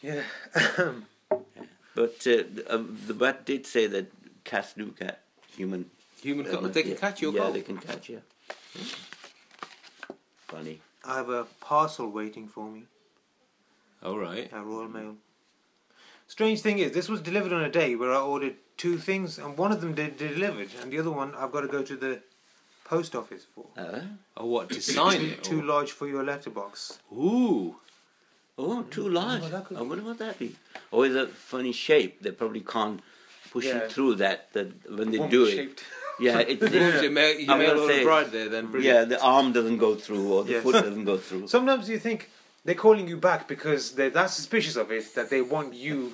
Yeah. 0.00 0.22
But 1.94 2.14
uh, 2.28 2.46
the, 2.54 2.64
um, 2.68 2.96
the 3.08 3.14
vet 3.14 3.44
did 3.44 3.66
say 3.66 3.88
that 3.88 4.12
cats 4.44 4.74
do 4.74 4.92
catch 4.92 5.18
human. 5.56 5.90
Human 6.22 6.46
uh, 6.46 6.60
they 6.68 6.82
can 6.82 6.92
yeah. 6.92 6.96
catch 6.98 7.20
you. 7.20 7.32
Yeah, 7.32 7.40
cold. 7.40 7.54
they 7.56 7.62
can 7.62 7.78
catch 7.78 8.08
you. 8.08 8.22
Funny. 10.46 10.80
I 11.04 11.16
have 11.16 11.28
a 11.28 11.44
parcel 11.60 12.08
waiting 12.10 12.46
for 12.46 12.68
me, 12.70 12.84
All 14.04 14.18
right. 14.18 14.48
a 14.52 14.62
Royal 14.62 14.88
Mail. 14.88 15.16
Strange 16.28 16.60
thing 16.60 16.78
is, 16.78 16.92
this 16.92 17.08
was 17.08 17.20
delivered 17.20 17.52
on 17.52 17.62
a 17.64 17.70
day 17.70 17.96
where 17.96 18.12
I 18.12 18.18
ordered 18.20 18.56
two 18.76 18.98
things, 18.98 19.38
and 19.38 19.56
one 19.56 19.72
of 19.72 19.80
them 19.80 19.94
did 19.94 20.16
delivered, 20.18 20.68
and 20.80 20.92
the 20.92 20.98
other 20.98 21.10
one 21.10 21.34
I've 21.34 21.50
got 21.50 21.62
to 21.62 21.68
go 21.68 21.82
to 21.82 21.96
the 21.96 22.20
post 22.84 23.16
office 23.16 23.46
for. 23.54 23.66
Uh, 23.76 24.00
Oh, 24.36 24.46
what 24.46 24.70
to 24.70 24.80
sign 24.98 25.20
Too, 25.20 25.26
it? 25.26 25.42
too 25.42 25.60
or- 25.60 25.64
large 25.64 25.90
for 25.92 26.06
your 26.06 26.22
letterbox. 26.24 26.98
Ooh. 27.12 27.76
oh, 28.58 28.82
too 28.84 29.08
large. 29.08 29.40
what 29.42 29.52
that 29.52 29.64
could 29.64 29.78
I 29.78 29.82
wonder 29.82 30.04
what 30.04 30.18
that 30.18 30.38
be. 30.38 30.54
Or 30.90 31.06
is 31.06 31.14
it 31.16 31.30
funny 31.30 31.72
shape? 31.72 32.22
They 32.22 32.30
probably 32.30 32.60
can't 32.60 33.00
push 33.50 33.64
Yeah. 33.66 33.78
it 33.78 33.92
through 33.92 34.16
that, 34.16 34.52
that 34.52 34.68
when 34.90 35.10
they 35.10 35.18
Womp 35.18 35.30
do 35.30 35.44
it. 35.44 35.50
shaped. 35.56 35.84
Yeah, 36.20 36.40
it, 36.40 36.60
it- 36.62 37.02
You 37.04 37.10
mail, 37.10 37.38
you 37.38 37.46
I'm 37.52 37.58
mail 37.60 37.68
gonna 37.68 37.80
all 37.80 37.86
the 37.86 37.92
say- 37.94 38.30
there 38.30 38.48
then. 38.48 38.74
yeah, 38.80 39.04
the 39.04 39.20
arm 39.22 39.52
doesn't 39.52 39.78
go 39.78 39.94
through 39.94 40.32
or 40.32 40.42
the 40.44 40.52
Yes. 40.54 40.62
foot 40.64 40.72
doesn't 40.84 41.04
go 41.04 41.16
through. 41.16 41.46
Sometimes 41.56 41.88
you 41.88 41.98
think 42.00 42.28
they're 42.68 42.74
calling 42.74 43.08
you 43.08 43.16
back 43.16 43.48
because 43.48 43.92
they're 43.92 44.10
that 44.10 44.28
suspicious 44.28 44.76
of 44.76 44.92
it 44.92 45.14
that 45.14 45.30
they 45.30 45.40
want 45.40 45.72
you. 45.72 46.12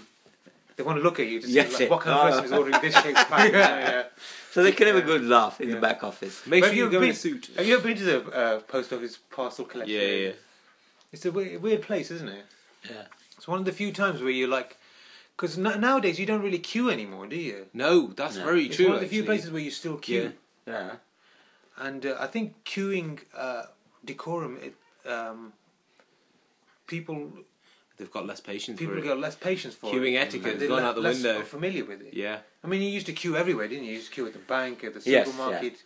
They 0.77 0.85
want 0.85 0.99
to 0.99 1.03
look 1.03 1.19
at 1.19 1.27
you 1.27 1.41
to 1.41 1.47
see 1.49 1.53
Yes, 1.53 1.81
like, 1.81 1.91
what 1.91 2.01
kind 2.03 2.17
of 2.17 2.31
person 2.31 2.45
is 2.45 2.53
ordering 2.53 2.81
this 2.81 2.95
shaped 2.95 3.17
pack. 3.29 3.53
yeah. 3.61 3.79
yeah. 3.81 4.03
So 4.53 4.63
they 4.63 4.71
can 4.71 4.87
have 4.87 4.95
a 4.95 5.03
good 5.03 5.25
laugh 5.25 5.61
in 5.61 5.69
Yeah. 5.69 5.75
the 5.75 5.81
back 5.81 6.05
office. 6.05 6.47
Make 6.47 6.63
But 6.63 6.67
sure 6.69 6.77
you 6.77 6.83
you've 6.85 6.93
go 6.93 7.03
in 7.03 7.11
a 7.11 7.15
suit. 7.15 7.51
Have 7.57 7.67
you 7.67 7.75
ever 7.75 7.83
been 7.89 7.97
to 7.97 8.05
the 8.05 8.19
uh, 8.31 8.61
post 8.61 8.93
office 8.93 9.19
parcel 9.33 9.65
collection? 9.65 9.97
Yeah, 9.97 10.07
yeah. 10.27 10.33
It's 11.13 11.27
a 11.27 11.33
weird, 11.33 11.61
weird 11.61 11.83
place, 11.83 12.13
isn't 12.13 12.29
it? 12.29 12.45
Yeah. 12.89 13.03
It's 13.37 13.49
one 13.49 13.59
of 13.59 13.65
the 13.65 13.73
few 13.73 13.91
times 13.93 14.21
where 14.23 14.31
you're 14.31 14.47
like, 14.49 14.77
because 15.37 15.59
n- 15.59 15.81
nowadays 15.81 16.21
you 16.21 16.27
don't 16.27 16.43
really 16.43 16.61
queue 16.61 16.89
anymore, 16.89 17.27
do 17.27 17.37
you? 17.37 17.67
No, 17.75 18.07
that's 18.21 18.37
No. 18.37 18.45
very 18.45 18.67
It's 18.67 18.77
true. 18.77 18.87
one 18.87 18.95
of 18.95 19.01
the 19.01 19.09
few 19.09 19.23
actually. 19.23 19.27
places 19.39 19.51
where 19.51 19.63
you 19.63 19.73
still 19.73 19.97
queue, 19.97 20.33
Yeah. 20.69 20.91
and 21.79 22.07
uh, 22.07 22.17
I 22.21 22.29
think 22.29 22.55
queuing 22.65 23.19
uh, 23.37 23.65
decorum, 24.05 24.59
it, 24.63 24.75
um, 25.11 25.53
people 26.87 27.31
They've 27.97 28.11
got 28.11 28.27
less 28.27 28.41
patience 28.41 28.79
people 28.79 28.99
it. 28.99 29.05
got 29.05 29.19
less 29.21 29.37
patience 29.37 29.75
for 29.75 29.93
Queuing 29.93 30.15
it. 30.15 30.17
etiquette 30.17 30.59
has 30.61 30.69
gone 30.69 30.83
le- 30.83 30.89
out 30.89 30.95
the 30.97 31.01
less 31.01 31.23
window. 31.23 31.43
Familiar 31.43 31.85
with 31.85 32.03
it. 32.03 32.13
Yeah. 32.13 32.39
I 32.65 32.67
mean, 32.67 32.83
you 32.83 32.89
used 32.89 33.07
to 33.07 33.13
queue 33.13 33.37
everywhere, 33.37 33.69
didn't 33.69 33.85
you? 33.85 33.91
You 33.91 33.97
used 33.99 34.09
to 34.09 34.15
queue 34.15 34.27
at 34.27 34.33
the 34.33 34.41
bank, 34.41 34.83
at 34.83 34.95
the 34.95 35.03
Yes, 35.09 35.27
supermarket. 35.27 35.83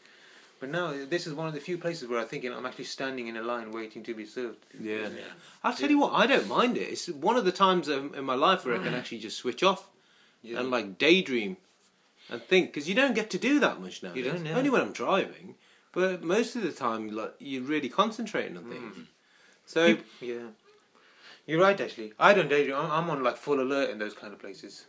But 0.61 0.70
now 0.70 0.92
this 1.08 1.26
is 1.26 1.34
one 1.34 1.46
of 1.46 1.54
the 1.54 1.61
few 1.61 1.76
places 1.78 2.08
where 2.08 2.18
I 2.18 2.24
think 2.24 2.44
I'm 2.44 2.66
actually 2.66 2.84
standing 2.84 3.28
in 3.28 3.37
a 3.37 3.42
line 3.42 3.70
waiting 3.72 4.02
to 4.04 4.14
be 4.14 4.24
served. 4.24 4.56
Yeah. 4.80 5.02
yeah. 5.02 5.08
I'll 5.62 5.74
tell 5.74 5.90
you 5.90 5.98
what, 5.98 6.14
I 6.14 6.26
don't 6.26 6.48
mind 6.48 6.76
it. 6.78 6.88
It's 6.88 7.08
one 7.08 7.37
of 7.37 7.44
the 7.44 7.52
times 7.52 7.88
in 7.88 8.24
my 8.24 8.34
life 8.34 8.64
where 8.64 8.74
I 8.74 8.78
can 8.82 8.94
mm. 8.94 8.98
actually 8.98 9.18
just 9.18 9.37
switch 9.37 9.62
off 9.62 9.88
Yeah. 10.42 10.61
and 10.61 10.70
like 10.70 10.98
daydream 10.98 11.58
and 12.30 12.42
think 12.42 12.72
because 12.72 12.88
you 12.88 12.94
don't 12.94 13.14
get 13.14 13.30
to 13.30 13.38
do 13.38 13.61
that 13.61 13.80
much 13.80 14.02
now. 14.02 14.14
You 14.14 14.24
don't, 14.24 14.44
yeah. 14.44 14.56
Only 14.56 14.70
when 14.70 14.80
I'm 14.80 14.92
driving, 14.92 15.54
but 15.92 16.22
most 16.24 16.56
of 16.56 16.62
the 16.62 16.72
time, 16.72 17.11
like 17.14 17.34
you're 17.38 17.62
really 17.62 17.88
concentrating 17.88 18.56
on 18.56 18.64
things. 18.64 18.96
Mm. 18.96 19.06
So 19.66 19.87
Peop- 19.94 20.06
yeah. 20.20 20.34
You're 21.48 21.61
right, 21.61 21.80
actually. 21.80 22.12
I 22.18 22.34
don't 22.34 22.48
daydream. 22.48 22.76
I'm, 22.76 22.90
I'm 22.90 23.08
on 23.11 23.22
like 23.22 23.38
full 23.38 23.58
alert 23.61 23.88
in 23.88 23.98
those 23.98 24.12
kind 24.12 24.34
of 24.34 24.38
places. 24.38 24.84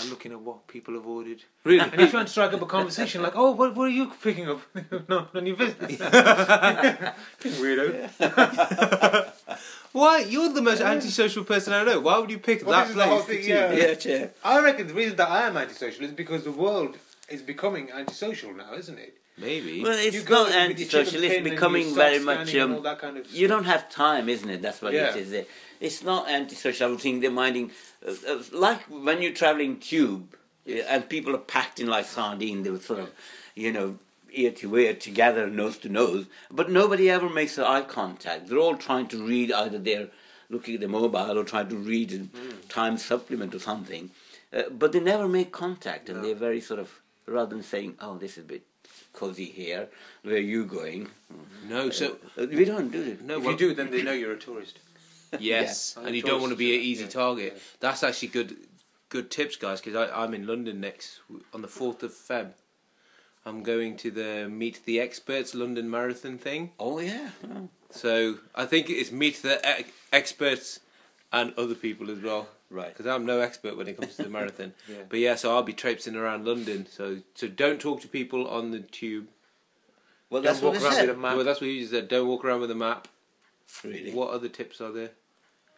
I'm 0.00 0.08
looking 0.08 0.32
at 0.32 0.40
what 0.40 0.66
people 0.66 0.94
have 0.94 1.06
ordered. 1.06 1.44
really, 1.64 1.80
And 1.80 1.92
you're 1.98 2.08
trying 2.08 2.24
to 2.24 2.30
strike 2.30 2.54
up 2.54 2.62
a 2.62 2.66
conversation 2.66 3.22
like, 3.22 3.34
oh, 3.36 3.52
what, 3.52 3.76
what 3.76 3.84
are 3.84 3.90
you 3.90 4.10
picking 4.22 4.48
up? 4.48 4.62
no, 5.08 5.28
none 5.32 5.36
of 5.36 5.46
your 5.46 5.56
business. 5.56 5.96
Weirdo. 7.42 9.32
Why 9.98 10.18
you're 10.20 10.52
the 10.52 10.62
most 10.62 10.80
antisocial 10.80 11.44
person 11.44 11.72
I 11.72 11.84
know? 11.84 12.00
Why 12.00 12.18
would 12.18 12.30
you 12.30 12.38
pick 12.38 12.64
Well, 12.66 12.72
that 12.78 12.88
this 12.88 12.90
is 12.90 12.96
the 12.96 13.02
place? 13.02 13.10
whole 13.10 13.22
to 13.22 13.26
thing, 13.42 13.48
yeah. 13.48 13.72
Yeah, 13.72 13.94
chair. 13.94 14.30
I 14.44 14.60
reckon 14.60 14.86
the 14.88 14.94
reason 14.94 15.16
that 15.16 15.28
I 15.28 15.46
am 15.48 15.56
antisocial 15.56 16.04
is 16.04 16.12
because 16.12 16.44
the 16.44 16.52
world 16.52 16.96
is 17.28 17.42
becoming 17.42 17.90
antisocial 17.92 18.52
now, 18.54 18.74
isn't 18.74 18.98
it? 18.98 19.14
Maybe. 19.36 19.82
Well, 19.82 19.96
You 20.00 20.08
it's 20.08 20.24
go 20.24 20.34
not 20.34 20.46
with 20.46 20.54
your 20.56 20.88
chicken 20.88 21.04
antisocial. 21.04 21.20
pin 21.20 21.30
It's 21.30 21.44
you 21.44 21.50
becoming 21.52 21.82
start 21.84 21.96
very 21.96 22.18
scanning 22.20 22.24
much. 22.40 22.54
and 22.54 22.72
all 22.72 22.78
Um, 22.78 22.82
that 22.84 22.98
kind 22.98 23.16
of 23.18 23.26
you 23.30 23.46
stuff. 23.46 23.48
don't 23.56 23.64
have 23.64 23.88
time, 23.90 24.28
isn't 24.28 24.50
it? 24.50 24.62
That's 24.62 24.80
what 24.82 24.92
Yeah. 24.92 25.14
it 25.14 25.16
is. 25.16 25.46
It's 25.80 26.02
not 26.02 26.28
antisocial. 26.28 26.92
I 26.92 26.96
think 26.96 27.20
they're 27.22 27.30
minding, 27.30 27.70
uh, 28.06 28.14
uh, 28.26 28.42
like 28.52 28.80
when 29.06 29.22
you're 29.22 29.32
traveling 29.42 29.78
tube, 29.78 30.34
uh, 30.68 30.72
and 30.92 31.08
people 31.08 31.34
are 31.36 31.44
packed 31.56 31.78
in 31.78 31.86
like 31.86 32.06
sardines. 32.06 32.64
They 32.64 32.70
were 32.70 32.80
sort 32.80 32.98
of, 33.00 33.10
you 33.54 33.70
know, 33.72 33.98
ear 34.32 34.50
to 34.52 34.76
ear 34.76 34.94
together, 34.94 35.46
nose 35.48 35.78
to 35.78 35.88
nose. 35.88 36.26
But 36.50 36.70
nobody 36.70 37.10
ever 37.10 37.28
makes 37.28 37.58
eye 37.58 37.82
contact. 37.82 38.48
They're 38.48 38.58
all 38.58 38.76
trying 38.76 39.08
to 39.08 39.22
read 39.26 39.52
either 39.52 39.78
they're 39.78 40.08
looking 40.50 40.74
at 40.76 40.80
the 40.80 40.88
mobile 40.88 41.38
or 41.38 41.44
trying 41.44 41.68
to 41.68 41.76
read 41.76 42.12
a 42.12 42.68
time 42.68 42.96
supplement 42.98 43.54
or 43.54 43.58
something. 43.58 44.10
Uh, 44.52 44.62
but 44.70 44.92
they 44.92 45.00
never 45.00 45.28
make 45.28 45.52
contact, 45.52 46.08
and 46.08 46.18
No. 46.20 46.24
they're 46.26 46.34
very 46.34 46.60
sort 46.60 46.80
of 46.80 47.00
rather 47.26 47.50
than 47.54 47.62
saying, 47.62 47.96
"Oh, 48.00 48.16
this 48.16 48.38
is 48.38 48.44
a 48.44 48.46
bit 48.46 48.62
cozy 49.12 49.44
here. 49.44 49.88
Where 50.22 50.36
are 50.36 50.38
you 50.38 50.64
going?" 50.64 51.10
no. 51.68 51.90
So 51.90 52.16
Uh, 52.38 52.46
we 52.46 52.64
don't 52.64 52.90
do 52.90 53.02
it. 53.02 53.20
no. 53.22 53.36
If 53.38 53.42
well, 53.44 53.52
you 53.52 53.58
do, 53.58 53.74
then 53.74 53.90
they 53.90 54.02
know 54.02 54.12
you're 54.12 54.32
a 54.32 54.38
tourist. 54.38 54.78
Yes, 55.38 55.94
Yeah. 55.96 56.06
and 56.06 56.16
you 56.16 56.22
don't 56.22 56.40
want 56.40 56.52
to 56.52 56.56
be 56.56 56.74
an 56.74 56.80
easy 56.80 57.04
Yeah. 57.04 57.10
target. 57.10 57.52
Yeah. 57.54 57.62
That's 57.80 58.02
actually 58.02 58.28
good, 58.28 58.56
good 59.10 59.30
tips, 59.30 59.56
guys. 59.56 59.82
Because 59.82 60.10
I'm 60.14 60.32
in 60.32 60.46
London 60.46 60.80
next 60.80 61.20
on 61.52 61.60
the 61.60 61.68
fourth 61.68 62.02
of 62.02 62.12
Feb. 62.12 62.52
I'm 63.48 63.62
going 63.62 63.96
to 63.98 64.10
the 64.10 64.48
Meet 64.48 64.84
the 64.84 65.00
Experts 65.00 65.54
London 65.54 65.90
Marathon 65.90 66.38
thing. 66.38 66.72
Oh 66.78 66.98
yeah. 67.00 67.30
Oh. 67.50 67.68
So 67.90 68.38
I 68.54 68.66
think 68.66 68.90
it's 68.90 69.10
meet 69.10 69.42
the 69.42 69.56
e- 69.80 69.86
experts 70.12 70.80
and 71.32 71.54
other 71.56 71.74
people 71.74 72.10
as 72.10 72.20
well. 72.20 72.48
Right. 72.70 72.88
Because 72.88 73.06
I'm 73.06 73.24
no 73.24 73.40
expert 73.40 73.76
when 73.78 73.88
it 73.88 73.98
comes 73.98 74.16
to 74.16 74.24
the 74.24 74.28
marathon. 74.28 74.74
Yeah. 74.88 74.96
But 75.08 75.18
yeah, 75.20 75.34
so 75.36 75.54
I'll 75.54 75.62
be 75.62 75.72
traipsing 75.72 76.14
around 76.14 76.44
London. 76.46 76.86
So 76.90 77.18
so 77.34 77.48
don't 77.48 77.80
talk 77.80 78.02
to 78.02 78.08
people 78.08 78.46
on 78.46 78.70
the 78.70 78.80
tube. 78.80 79.28
Well, 80.30 80.42
Don't 80.42 80.52
that's 80.52 80.62
what 80.62 80.72
walk 80.74 80.80
they 80.82 80.86
around 80.86 80.94
said. 80.96 81.08
with 81.08 81.16
a 81.16 81.20
map. 81.20 81.36
Well, 81.36 81.44
that's 81.46 81.60
what 81.62 81.70
you 81.70 81.86
said. 81.86 82.08
Don't 82.08 82.28
walk 82.28 82.44
around 82.44 82.60
with 82.60 82.70
a 82.70 82.74
map. 82.74 83.08
Really? 83.82 84.12
What 84.12 84.30
other 84.30 84.48
tips 84.48 84.80
are 84.82 84.92
there? 84.92 85.10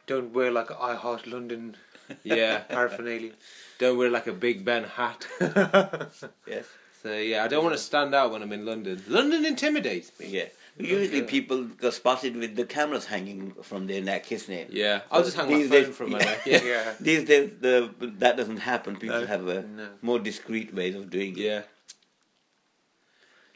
Don't 0.09 0.33
wear 0.33 0.51
like 0.51 0.73
I 0.73 0.97
Heart 0.97 1.29
London 1.29 1.77
Yeah. 2.25 2.59
paraphernalia. 2.69 3.33
don't 3.79 3.97
wear 3.97 4.11
like 4.11 4.27
a 4.27 4.33
Big 4.33 4.65
Ben 4.65 4.83
hat. 4.85 5.29
Yes. 6.49 6.67
So 7.03 7.17
yeah, 7.17 7.45
I 7.45 7.49
don't 7.49 7.65
want 7.65 7.75
to 7.75 7.83
stand 7.83 8.15
out 8.15 8.31
when 8.33 8.43
I'm 8.43 8.53
in 8.53 8.67
London. 8.67 9.03
London 9.09 9.45
intimidates 9.47 10.13
me. 10.21 10.27
Yeah. 10.29 10.45
Usually 10.79 11.23
people 11.23 11.65
get 11.65 11.93
spotted 11.95 12.37
with 12.37 12.57
the 12.57 12.65
cameras 12.65 13.05
hanging 13.07 13.53
from 13.63 13.87
their 13.87 14.01
neck, 14.01 14.31
isn't 14.33 14.53
it? 14.55 14.71
Yeah, 14.71 15.01
I'll 15.11 15.23
just 15.23 15.37
hang 15.37 15.51
my 15.51 15.57
These 15.59 15.69
phone 15.69 15.83
days- 15.85 15.97
from 15.97 16.11
my 16.13 16.19
yeah. 16.21 16.25
neck. 16.25 16.41
Yeah. 16.47 16.63
Yeah. 16.65 16.95
These 17.01 17.25
days, 17.25 17.51
the, 17.61 17.91
that 18.19 18.37
doesn't 18.37 18.59
happen. 18.59 18.97
People 18.97 19.21
No. 19.21 19.27
have 19.27 19.47
a 19.49 19.63
No. 19.63 19.89
more 20.01 20.19
discreet 20.19 20.73
ways 20.75 20.95
of 20.95 21.11
doing 21.11 21.33
it. 21.33 21.43
yeah, 21.43 21.63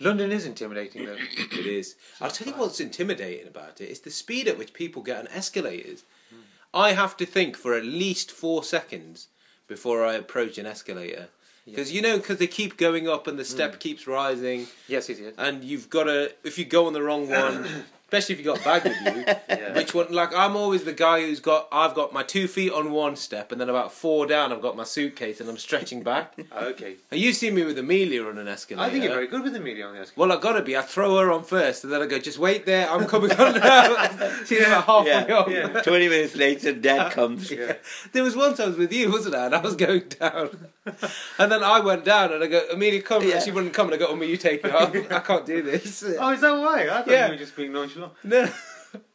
London 0.01 0.33
is 0.33 0.45
intimidating 0.45 1.07
though. 1.07 1.17
it 1.39 1.67
is. 1.67 1.97
I'll 2.21 2.31
tell 2.31 2.49
you 2.49 2.55
what's 2.55 2.81
intimidating 2.81 3.47
about 3.47 3.81
it. 3.81 3.85
It's 3.91 4.01
the 4.01 4.11
speed 4.11 4.49
at 4.49 4.59
which 4.59 4.75
people 4.75 5.03
get 5.03 5.19
on 5.19 5.29
escalators. 5.29 6.03
Hmm. 6.31 6.41
I 6.75 6.93
have 6.93 7.17
to 7.19 7.27
think 7.27 7.57
for 7.57 7.75
at 7.75 7.85
least 7.85 8.31
four 8.33 8.65
seconds 8.65 9.29
before 9.69 10.05
I 10.05 10.15
approach 10.15 10.59
an 10.59 10.67
escalator. 10.67 11.29
Because 11.67 11.93
you 11.93 12.03
know, 12.03 12.17
because 12.19 12.39
they 12.39 12.47
keep 12.47 12.77
going 12.77 13.09
up 13.09 13.27
and 13.27 13.39
the 13.39 13.45
step 13.45 13.77
mm. 13.77 13.79
keeps 13.81 14.07
rising, 14.07 14.67
yes, 14.89 15.09
it 15.09 15.19
is. 15.19 15.35
and 15.39 15.65
you've 15.65 15.89
got 15.91 16.05
to. 16.05 16.33
If 16.45 16.59
you 16.59 16.65
go 16.65 16.87
on 16.87 16.93
the 16.93 17.03
wrong 17.03 17.29
one, 17.29 17.67
especially 18.09 18.35
if 18.35 18.39
you 18.41 18.45
got 18.45 18.61
a 18.61 18.65
bag 18.65 18.85
with 18.85 19.17
you, 19.17 19.25
Yeah. 19.49 19.75
Which 19.75 19.95
one? 19.95 20.13
Like 20.13 20.35
I'm 20.35 20.57
always 20.57 20.85
the 20.85 20.93
guy 20.93 21.23
who's 21.23 21.41
got. 21.41 21.67
I've 21.73 21.95
got 21.95 22.13
my 22.13 22.23
two 22.23 22.47
feet 22.49 22.71
on 22.71 22.93
one 22.93 23.17
step, 23.17 23.51
and 23.51 23.59
then 23.61 23.69
about 23.71 23.93
four 23.93 24.27
down, 24.27 24.53
I've 24.53 24.61
got 24.61 24.77
my 24.77 24.85
suitcase, 24.85 25.41
and 25.41 25.49
I'm 25.49 25.57
stretching 25.57 26.03
back. 26.03 26.35
Okay. 26.55 26.95
and 27.11 27.19
you 27.21 27.33
see 27.33 27.51
me 27.51 27.65
with 27.65 27.79
Amelia 27.79 28.25
on 28.27 28.39
an 28.39 28.47
escalator. 28.47 28.87
I 28.87 28.91
think 28.91 29.03
you're 29.05 29.13
very 29.13 29.27
good 29.27 29.43
with 29.43 29.57
Amelia 29.57 29.87
on 29.87 29.95
the 29.95 30.01
escalator. 30.01 30.29
Well, 30.29 30.39
I 30.39 30.41
gotta 30.41 30.63
be. 30.63 30.77
I 30.77 30.83
throw 30.83 31.17
her 31.19 31.33
on 31.33 31.45
first, 31.45 31.83
and 31.85 31.93
then 31.93 32.03
I 32.03 32.07
go, 32.07 32.19
just 32.19 32.39
wait 32.39 32.65
there. 32.67 32.89
I'm 32.91 33.07
coming 33.07 33.33
on 33.33 33.55
now. 33.55 34.09
She's 34.47 34.61
about 34.67 34.85
halfway 34.85 35.11
Yeah, 35.11 35.39
up. 35.39 35.49
yeah. 35.49 35.81
20 35.83 36.09
minutes 36.09 36.37
later, 36.37 36.73
dad 36.75 37.13
comes. 37.13 37.51
Yeah. 37.55 37.75
There 38.13 38.23
was 38.23 38.37
once 38.37 38.61
I 38.61 38.67
was 38.67 38.77
with 38.77 38.93
you, 38.93 39.11
wasn't 39.11 39.35
I? 39.35 39.47
And 39.47 39.55
I 39.55 39.61
was 39.61 39.75
going 39.77 40.09
down, 40.21 40.69
and 41.39 41.51
then 41.51 41.63
I 41.65 41.81
went 41.81 42.05
down, 42.05 42.33
and 42.33 42.43
I 42.45 42.47
go, 42.47 42.61
Amelia, 42.73 43.01
come. 43.03 43.23
Yeah. 43.23 43.35
And 43.37 43.43
she 43.43 43.51
wouldn't 43.51 43.73
come, 43.73 43.87
and 43.87 43.95
I 43.95 43.99
go, 43.99 44.07
oh, 44.09 44.17
me, 44.17 44.27
you 44.29 44.37
take 44.37 44.65
it 44.65 44.75
off. 44.75 44.95
I 44.95 45.21
can't 45.21 45.47
do 45.47 45.63
this. 45.63 46.05
Oh, 46.19 46.31
is 46.31 46.41
that 46.43 46.53
why? 46.53 46.83
I 46.85 46.87
thought 47.03 47.09
Yeah. 47.09 47.27
you 47.27 47.33
were 47.33 47.39
just 47.39 47.57
being 47.57 47.73
nonchalant. 47.73 48.13
No. 48.23 48.49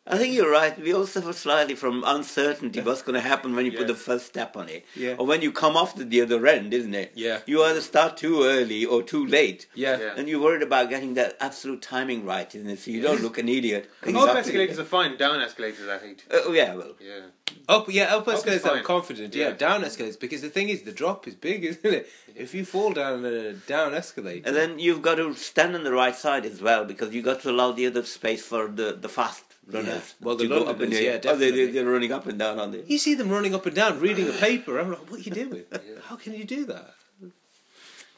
I 0.10 0.18
think 0.18 0.34
you're 0.34 0.52
right. 0.52 0.78
We 0.82 0.92
all 0.92 1.06
suffer 1.06 1.34
slightly 1.34 1.76
from 1.76 2.04
uncertainty 2.06 2.82
what's 2.82 3.04
going 3.04 3.14
to 3.14 3.28
happen 3.28 3.56
when 3.56 3.66
you 3.66 3.72
put 3.72 3.86
the 3.86 3.94
first 3.94 4.26
step 4.26 4.58
on 4.58 4.68
it. 4.68 4.84
Yeah. 4.96 5.16
Or 5.20 5.26
when 5.28 5.44
you 5.44 5.52
come 5.52 5.78
off 5.78 5.94
to 5.96 6.04
the 6.04 6.22
other 6.22 6.46
end, 6.48 6.74
isn't 6.74 6.96
it? 6.96 7.12
Yeah. 7.14 7.42
You 7.46 7.64
either 7.64 7.82
start 7.82 8.18
too 8.18 8.44
early 8.44 8.86
or 8.86 9.04
too 9.04 9.24
late. 9.24 9.68
Yeah. 9.76 10.00
Yeah. 10.00 10.14
And 10.18 10.28
you're 10.28 10.42
worried 10.42 10.64
about 10.64 10.90
getting 10.90 11.14
that 11.14 11.38
absolute 11.40 11.84
timing 11.84 12.26
right, 12.26 12.54
isn't 12.54 12.70
it? 12.70 12.80
So 12.80 12.90
you 12.90 13.02
don't 13.02 13.22
look 13.22 13.38
an 13.38 13.48
idiot. 13.48 13.92
Up 14.16 14.36
escalators 14.36 14.80
are 14.80 14.84
fine. 14.84 15.16
Down 15.16 15.42
escalators, 15.42 15.88
I 15.88 16.00
hate. 16.00 16.26
Uh, 16.32 16.38
oh, 16.46 16.54
yeah, 16.54 16.74
well. 16.74 16.96
Yeah. 17.00 17.28
Up, 17.68 17.92
yeah, 17.92 18.16
up 18.16 18.28
is 18.28 18.36
escalators 18.36 18.66
I'm 18.66 18.84
confident. 18.84 19.36
Yeah. 19.36 19.50
Yeah. 19.50 19.54
down 19.54 19.84
escalators 19.84 20.18
because 20.18 20.42
the 20.42 20.50
thing 20.50 20.70
is, 20.70 20.82
the 20.84 20.92
drop 20.92 21.28
is 21.28 21.36
big, 21.36 21.64
isn't 21.72 21.86
it? 21.86 22.10
If 22.36 22.56
you 22.56 22.66
fall 22.66 22.94
down 22.94 23.26
a 23.26 23.54
down 23.54 23.94
escalator, 23.94 24.48
And 24.48 24.56
then 24.56 24.80
you've 24.80 25.04
got 25.04 25.16
to 25.16 25.36
stand 25.36 25.76
on 25.76 25.84
the 25.84 25.92
right 25.92 26.16
side 26.16 26.46
as 26.46 26.62
well 26.62 26.86
because 26.86 27.14
you've 27.14 27.26
got 27.26 27.42
to 27.42 27.52
allow 27.52 27.72
the 27.74 27.86
other 27.86 28.04
space 28.04 28.44
for 28.44 28.68
the, 28.68 28.98
the 29.00 29.10
fast 29.10 29.49
runners. 29.74 30.16
Well, 30.22 30.36
the 30.36 30.44
to 30.44 30.50
go 30.50 30.66
up 30.66 30.80
and 30.80 30.92
down. 30.92 31.02
yeah, 31.04 31.20
Oh, 31.26 31.36
they, 31.36 31.52
they, 31.52 31.66
they're 31.72 31.86
running 31.86 32.12
up 32.12 32.26
and 32.28 32.38
down 32.40 32.60
on 32.60 32.72
the. 32.72 32.84
you 32.88 32.98
see 32.98 33.14
them 33.16 33.30
running 33.30 33.54
up 33.56 33.66
and 33.66 33.76
down 33.76 34.00
reading 34.00 34.28
a 34.28 34.32
paper. 34.34 34.80
I'm 34.80 34.90
like, 34.92 35.10
what 35.12 35.20
are 35.20 35.24
you 35.24 35.32
doing? 35.32 35.64
How 36.04 36.16
can 36.16 36.34
you 36.34 36.44
do 36.44 36.66
that? 36.66 36.94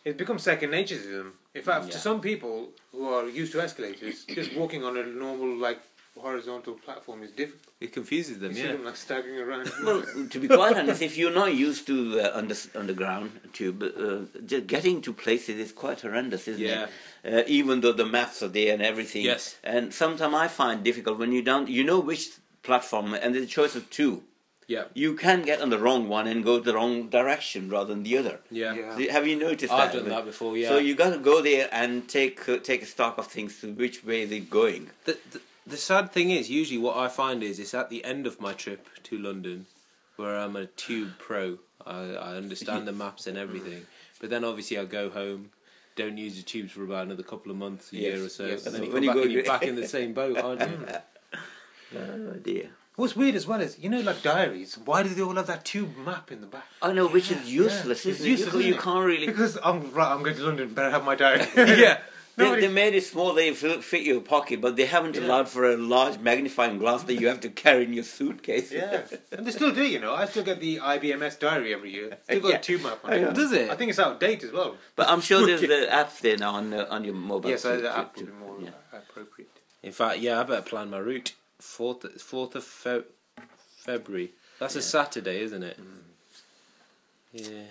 It 0.04 0.18
becomes 0.18 0.42
second 0.44 0.72
nature 0.72 0.98
to 1.00 1.08
them. 1.18 1.34
In 1.54 1.62
fact, 1.62 1.86
Yeah. 1.86 1.92
to 1.92 1.98
some 2.00 2.22
people 2.22 2.70
who 2.92 3.08
are 3.08 3.28
used 3.28 3.52
to 3.54 3.62
escalators, 3.62 4.26
just 4.26 4.56
walking 4.56 4.84
on 4.84 4.98
a 4.98 5.06
normal, 5.06 5.56
like, 5.58 5.80
horizontal 6.20 6.74
platform 6.74 7.24
is 7.24 7.32
difficult. 7.32 7.74
It 7.80 7.94
confuses 7.94 8.40
them. 8.40 8.52
You 8.52 8.58
see 8.58 8.68
them, 8.68 8.86
like, 8.86 8.96
staggering 8.96 9.40
around. 9.40 9.72
Well, 9.84 10.04
to 10.30 10.40
be 10.40 10.48
quite 10.48 10.78
honest, 10.78 11.02
if 11.02 11.18
you're 11.18 11.34
not 11.34 11.54
used 11.54 11.88
to 11.88 12.20
uh, 12.20 12.32
under, 12.38 12.56
underground 12.76 13.40
tube, 13.54 13.82
uh, 13.84 14.40
just 14.46 14.68
getting 14.68 15.02
to 15.04 15.14
places 15.14 15.58
is 15.60 15.72
quite 15.72 16.02
horrendous, 16.02 16.48
isn't 16.48 16.62
Yeah. 16.62 16.88
it? 17.24 17.34
Uh, 17.34 17.44
even 17.48 17.82
though 17.82 17.94
the 17.94 18.06
maps 18.06 18.44
are 18.44 18.48
there 18.50 18.74
and 18.74 18.82
everything. 18.82 19.24
Yes. 19.24 19.58
And 19.64 19.94
sometimes 19.94 20.34
I 20.34 20.48
find 20.48 20.84
difficult 20.84 21.18
when 21.18 21.32
you 21.32 21.42
don't, 21.42 21.70
you 21.70 21.84
know 21.84 22.00
which 22.00 22.30
platform, 22.64 23.14
and 23.14 23.34
there's 23.34 23.46
a 23.46 23.48
choice 23.48 23.76
of 23.76 23.90
two. 23.90 24.24
Yeah. 24.68 24.86
You 24.94 25.16
can 25.16 25.42
get 25.42 25.62
on 25.62 25.70
the 25.70 25.80
wrong 25.80 26.08
one 26.08 26.28
and 26.28 26.46
go 26.46 26.60
the 26.60 26.74
wrong 26.74 27.10
direction 27.10 27.70
rather 27.70 27.94
than 27.94 28.04
the 28.04 28.18
other. 28.18 28.40
Yeah. 28.50 28.74
Yeah. 28.98 29.12
Have 29.12 29.28
you 29.28 29.36
noticed 29.38 29.70
that 29.70 29.80
I've 29.80 29.94
done 29.94 30.08
that 30.08 30.24
before. 30.26 30.56
Yeah. 30.56 30.70
So 30.70 30.78
you 30.78 30.96
got 30.96 31.10
to 31.10 31.18
go 31.20 31.42
there 31.42 31.68
and 31.74 32.08
take 32.08 32.48
uh, 32.48 32.58
take 32.58 32.82
a 32.82 32.86
stock 32.86 33.18
of 33.18 33.28
things. 33.28 33.60
To 33.62 33.74
which 33.74 34.04
way 34.06 34.22
is 34.22 34.32
it 34.32 34.50
going? 34.50 34.90
the, 35.04 35.18
the 35.32 35.42
the 35.66 35.78
sad 35.78 36.12
thing 36.12 36.32
is, 36.32 36.50
usually 36.50 36.80
what 36.80 36.98
I 36.98 37.08
find 37.08 37.44
is 37.44 37.60
it's 37.60 37.74
at 37.74 37.90
the 37.90 38.04
end 38.04 38.26
of 38.28 38.40
my 38.42 38.54
trip 38.54 38.88
to 39.04 39.18
London, 39.18 39.66
where 40.18 40.38
I'm 40.38 40.56
a 40.56 40.66
tube 40.66 41.14
pro. 41.20 41.58
I, 41.86 42.14
I 42.16 42.36
understand 42.36 42.88
the 42.88 42.92
maps 43.04 43.28
and 43.28 43.38
everything, 43.38 43.86
but 44.20 44.30
then 44.30 44.44
obviously 44.44 44.78
I 44.78 44.86
go 44.86 45.10
home. 45.10 45.52
Don't 45.96 46.18
use 46.18 46.38
the 46.38 46.44
tubes 46.44 46.72
for 46.72 46.84
about 46.84 47.06
another 47.06 47.24
couple 47.24 47.52
of 47.52 47.58
months, 47.58 47.92
a 47.92 47.98
Yes, 47.98 48.16
year 48.16 48.26
or 48.26 48.30
so, 48.30 48.46
yes. 48.46 48.66
and 48.66 48.74
then 48.76 48.84
you 48.84 48.92
When 48.92 49.02
come 49.02 49.04
you 49.04 49.10
back 49.10 49.16
go 49.16 49.22
and 49.24 49.32
you're 49.32 49.44
back 49.44 49.64
in 49.64 49.76
the 49.76 49.88
same 49.88 50.14
boat, 50.14 50.38
aren't 50.38 50.62
you? 50.62 50.88
Oh 51.96 52.34
dear. 52.42 52.70
What's 52.96 53.16
weird 53.16 53.36
as 53.36 53.48
well 53.48 53.62
is, 53.62 53.78
you 53.80 53.90
know, 53.90 54.00
like 54.02 54.22
diaries, 54.22 54.78
why 54.86 55.02
do 55.04 55.10
they 55.10 55.22
all 55.22 55.36
have 55.36 55.48
that 55.48 55.66
tube 55.66 55.96
map 56.06 56.32
in 56.32 56.42
the 56.42 56.48
back? 56.48 56.66
I 56.82 56.92
know, 56.94 57.08
which 57.08 57.32
Yeah, 57.32 57.40
is 57.42 57.52
useless. 57.54 58.06
yeah. 58.06 58.12
Isn't 58.12 58.12
It's 58.12 58.22
it? 58.22 58.28
useless, 58.30 58.54
You- 58.54 58.60
you 58.62 58.68
isn't 58.68 58.80
it? 58.80 58.84
can't 58.84 59.06
really. 59.06 59.26
Because 59.28 59.58
I'm 59.64 59.92
right, 59.92 60.12
I'm 60.12 60.24
going 60.24 60.36
to 60.36 60.44
London, 60.44 60.74
better 60.74 60.90
have 60.92 61.04
my 61.04 61.16
diary. 61.16 61.46
yeah. 61.82 62.00
They, 62.38 62.46
Nobody- 62.46 62.68
they 62.68 62.74
made 62.74 62.96
it 62.96 63.04
small, 63.04 63.34
they 63.34 63.54
fit 63.54 63.84
fit 63.84 64.04
your 64.04 64.22
pocket, 64.22 64.62
but 64.62 64.76
they 64.78 64.86
haven't 64.86 65.16
Yeah. 65.18 65.24
allowed 65.26 65.50
for 65.50 65.70
a 65.70 65.76
large 65.76 66.18
magnifying 66.20 66.78
glass 66.80 67.04
that 67.04 67.16
you 67.16 67.28
have 67.28 67.42
to 67.42 67.50
carry 67.50 67.84
in 67.84 67.94
your 67.94 68.06
suitcase. 68.06 68.72
Yeah, 68.72 69.02
and 69.34 69.46
they 69.46 69.52
still 69.52 69.74
do, 69.74 69.84
you 69.84 70.00
know. 70.00 70.14
I 70.14 70.26
still 70.26 70.44
get 70.44 70.60
the 70.62 70.78
IBMS 70.80 71.38
diary 71.40 71.74
every 71.74 71.92
year. 71.92 72.18
Still 72.24 72.40
got 72.40 72.50
Yeah. 72.50 72.56
a 72.58 72.62
tube 72.62 72.84
map 72.84 73.00
on 73.04 73.14
it. 73.14 73.34
Does 73.34 73.52
it? 73.52 73.70
I 73.70 73.76
think 73.76 73.90
it's 73.90 74.00
out 74.00 74.14
of 74.14 74.20
date 74.20 74.44
as 74.46 74.52
well. 74.52 74.78
But 74.96 75.10
I'm 75.10 75.22
sure 75.22 75.46
there's 75.46 75.62
the 75.76 75.88
apps 75.92 76.20
there 76.22 76.38
now 76.38 76.52
on 76.56 76.74
uh, 76.74 76.88
on 76.90 77.04
your 77.04 77.16
mobile. 77.16 77.50
yes, 77.50 77.64
to- 77.64 77.74
uh, 77.74 77.76
the 77.76 77.82
to- 77.84 77.98
app 77.98 78.16
to- 78.16 78.22
would 78.26 78.32
be 78.32 78.38
more 78.46 78.58
yeah. 78.62 78.70
Uh, 78.94 78.98
appropriate. 78.98 79.50
In 79.84 79.92
fact, 79.92 80.20
yeah, 80.20 80.40
I 80.40 80.44
better 80.44 80.62
plan 80.62 80.90
my 80.90 81.00
route. 81.00 81.34
Fourth, 81.60 82.22
fourth 82.22 82.56
of 82.56 82.64
Fe- 82.64 83.04
February. 83.78 84.32
That's 84.60 84.76
a 84.76 84.82
Saturday, 84.82 85.42
isn't 85.42 85.64
it? 85.64 85.78
Mm. 85.80 85.86
Yeah. 87.34 87.50
Yeah. 87.50 87.64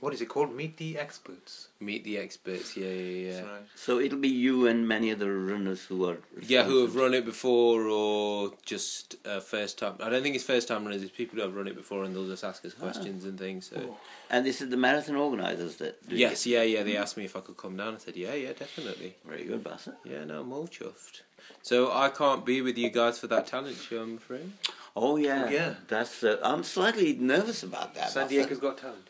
What 0.00 0.14
is 0.14 0.22
it 0.22 0.30
called? 0.30 0.54
Meet 0.54 0.78
the 0.78 0.98
experts. 0.98 1.68
Meet 1.78 2.04
the 2.04 2.16
experts. 2.16 2.74
Yeah, 2.74 2.88
yeah, 2.88 3.30
yeah. 3.32 3.40
Right. 3.42 3.62
So 3.74 4.00
it'll 4.00 4.18
be 4.18 4.28
you 4.28 4.66
and 4.66 4.88
many 4.88 5.12
other 5.12 5.38
runners 5.38 5.84
who 5.84 6.08
are. 6.08 6.16
Yeah, 6.40 6.64
who 6.64 6.80
have 6.82 6.96
run 6.96 7.12
it 7.12 7.26
before 7.26 7.82
or 7.86 8.52
just 8.64 9.16
uh, 9.26 9.40
first 9.40 9.78
time. 9.78 9.96
I 10.00 10.08
don't 10.08 10.22
think 10.22 10.34
it's 10.36 10.44
first 10.44 10.68
time 10.68 10.84
runners. 10.84 11.02
It's 11.02 11.12
people 11.14 11.36
who 11.36 11.42
have 11.42 11.54
run 11.54 11.68
it 11.68 11.76
before 11.76 12.04
and 12.04 12.14
they'll 12.16 12.26
just 12.26 12.44
ask 12.44 12.64
us 12.64 12.72
questions 12.72 13.24
and 13.24 13.38
things. 13.38 13.66
So 13.72 13.96
And 14.30 14.46
this 14.46 14.62
is 14.62 14.70
the 14.70 14.78
marathon 14.78 15.16
organisers 15.16 15.76
that. 15.76 16.08
do 16.08 16.16
yes, 16.16 16.46
it. 16.46 16.50
yeah, 16.50 16.62
yeah. 16.62 16.82
They 16.82 16.96
asked 16.96 17.18
me 17.18 17.26
if 17.26 17.36
I 17.36 17.40
could 17.40 17.58
come 17.58 17.76
down. 17.76 17.94
I 17.96 17.98
said, 17.98 18.16
yeah, 18.16 18.32
yeah, 18.34 18.52
definitely. 18.54 19.16
Very 19.26 19.44
good, 19.44 19.62
Bassett. 19.62 19.94
Yeah, 20.04 20.24
no, 20.24 20.40
I'm 20.40 20.52
all 20.52 20.66
chuffed. 20.66 21.20
So 21.62 21.92
I 21.92 22.08
can't 22.08 22.46
be 22.46 22.62
with 22.62 22.78
you 22.78 22.88
guys 22.88 23.18
for 23.18 23.26
that 23.26 23.46
talent 23.46 23.76
show, 23.76 24.00
I'm 24.02 24.16
afraid. 24.16 24.50
Oh 24.96 25.16
yeah, 25.16 25.48
Yeah. 25.50 25.74
That's. 25.88 26.24
Uh, 26.24 26.38
I'm 26.42 26.64
slightly 26.64 27.12
nervous 27.14 27.62
about 27.62 27.94
that. 27.94 28.10
San 28.10 28.28
Diego's 28.28 28.58
got 28.58 28.78
talent. 28.78 29.09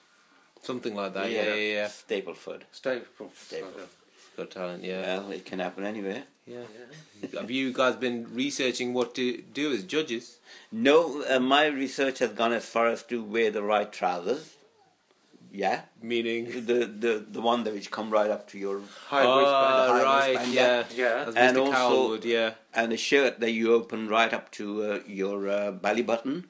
Something 0.63 0.95
like 0.95 1.15
that. 1.15 1.31
Yeah, 1.31 1.55
yeah, 1.55 1.75
yeah. 1.75 1.87
Stapleford. 1.89 2.63
Stay. 2.73 3.01
Staple. 3.35 3.71
Got 4.37 4.51
talent. 4.51 4.85
Yeah. 4.85 5.19
Well, 5.19 5.33
it 5.33 5.45
can 5.45 5.59
happen 5.59 5.85
anywhere. 5.85 6.25
Yeah. 6.47 6.61
Yeah. 7.23 7.41
Have 7.41 7.51
you 7.51 7.73
guys 7.73 7.97
been 7.97 8.27
researching 8.35 8.93
what 8.95 9.15
to 9.17 9.39
do 9.55 9.73
as 9.73 9.85
judges? 9.85 10.39
No, 10.73 11.23
uh, 11.29 11.39
my 11.41 11.67
research 11.67 12.19
has 12.21 12.31
gone 12.31 12.53
as 12.53 12.65
far 12.67 12.89
as 12.89 13.03
to 13.05 13.23
wear 13.23 13.51
the 13.51 13.63
right 13.63 13.91
trousers. 13.93 14.55
Yeah, 15.53 15.81
Meaning. 16.01 16.45
the 16.67 16.87
the 16.87 17.27
the 17.29 17.41
one 17.41 17.65
that 17.65 17.75
which 17.75 17.91
come 17.91 18.09
right 18.11 18.31
up 18.31 18.47
to 18.51 18.59
your 18.59 18.81
High 19.09 19.25
Oh, 19.25 19.45
high 19.45 20.03
right, 20.05 20.29
waistband, 20.37 20.53
yeah. 20.55 20.85
Yeah. 20.95 21.25
As 21.27 21.35
And 21.35 21.57
Mr. 21.57 21.61
also- 21.61 21.73
Cowell 21.73 22.09
would, 22.11 22.25
yeah. 22.25 22.51
and 22.73 22.93
a 22.93 22.97
shirt 22.97 23.41
that 23.41 23.51
you 23.51 23.75
open 23.75 24.07
right 24.09 24.33
up 24.33 24.53
to 24.53 24.65
uh, 24.85 25.01
your 25.09 25.49
uh, 25.49 25.73
belly 25.73 26.03
button. 26.03 26.49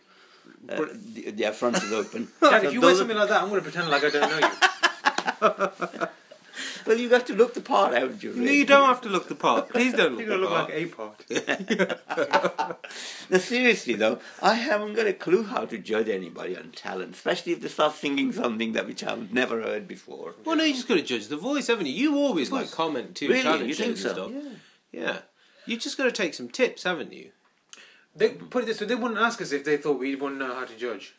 Uh, 0.69 0.77
But- 0.77 1.15
the, 1.15 1.31
the 1.31 1.53
front 1.53 1.77
is 1.83 1.93
open. 1.93 2.29
Dad, 2.41 2.65
if 2.65 2.73
you 2.73 2.81
wear 2.81 2.91
those 2.91 2.99
something 2.99 3.17
like 3.17 3.29
that, 3.29 3.43
I'm 3.43 3.49
going 3.49 3.61
to 3.63 3.71
pretend 3.71 3.89
like 3.91 4.05
I 4.05 4.11
don't 4.11 4.31
know 4.31 4.49
you. 4.49 6.09
well, 6.87 6.99
you 6.99 7.09
got 7.09 7.27
to 7.29 7.35
look 7.35 7.55
the 7.55 7.61
part, 7.61 7.95
haven't 7.95 8.23
you? 8.23 8.33
No, 8.35 8.51
you 8.51 8.67
don't 8.67 8.87
have 8.89 9.01
to 9.03 9.09
look 9.09 9.29
the 9.29 9.35
part. 9.35 9.71
Please 9.71 9.95
don't 9.95 10.17
look 10.17 10.27
You're 10.27 10.39
the 10.39 10.47
going 10.47 10.69
to 10.69 10.93
look 10.93 10.97
part. 10.97 12.09
like 12.09 12.11
a 12.17 12.27
part. 12.27 12.81
No, 13.31 13.39
seriously 13.39 13.95
though, 13.95 14.19
I 14.43 14.55
haven't 14.55 14.95
got 14.95 15.07
a 15.07 15.13
clue 15.13 15.45
how 15.45 15.65
to 15.65 15.79
judge 15.79 16.09
anybody 16.09 16.57
on 16.57 16.71
talent, 16.73 17.15
especially 17.15 17.53
if 17.53 17.61
they 17.61 17.69
start 17.69 17.95
singing 17.95 18.33
something 18.33 18.73
that 18.73 18.87
which 18.89 19.05
I've 19.05 19.33
never 19.33 19.63
heard 19.63 19.87
before. 19.87 20.35
Well, 20.45 20.57
no, 20.57 20.65
you 20.65 20.75
just 20.75 20.89
got 20.89 20.97
to 20.97 21.03
judge 21.03 21.29
the 21.29 21.37
voice, 21.37 21.69
haven't 21.69 21.87
you? 21.87 21.93
You 21.93 22.17
always 22.19 22.51
like 22.51 22.73
comment 22.73 23.15
too. 23.15 23.29
Really? 23.29 23.43
talent 23.45 23.67
You 23.69 23.75
think 23.75 23.97
so? 23.99 24.13
stuff. 24.13 24.33
Yeah. 24.91 25.19
You 25.67 25.77
just 25.77 25.97
got 25.97 26.05
to 26.05 26.13
take 26.13 26.35
some 26.35 26.49
tips, 26.49 26.83
haven't 26.83 27.13
you? 27.13 27.31
They 28.17 28.31
put 28.31 28.65
it 28.65 28.67
this 28.67 28.81
way: 28.81 28.87
they 28.87 28.95
wouldn't 28.95 29.21
ask 29.21 29.41
us 29.41 29.53
if 29.53 29.65
they 29.65 29.77
thought 29.77 29.99
we 29.99 30.15
wouldn't 30.17 30.43
uh, 30.43 30.47
know 30.49 30.55
how 30.55 30.65
to 30.65 30.77
judge. 30.77 31.15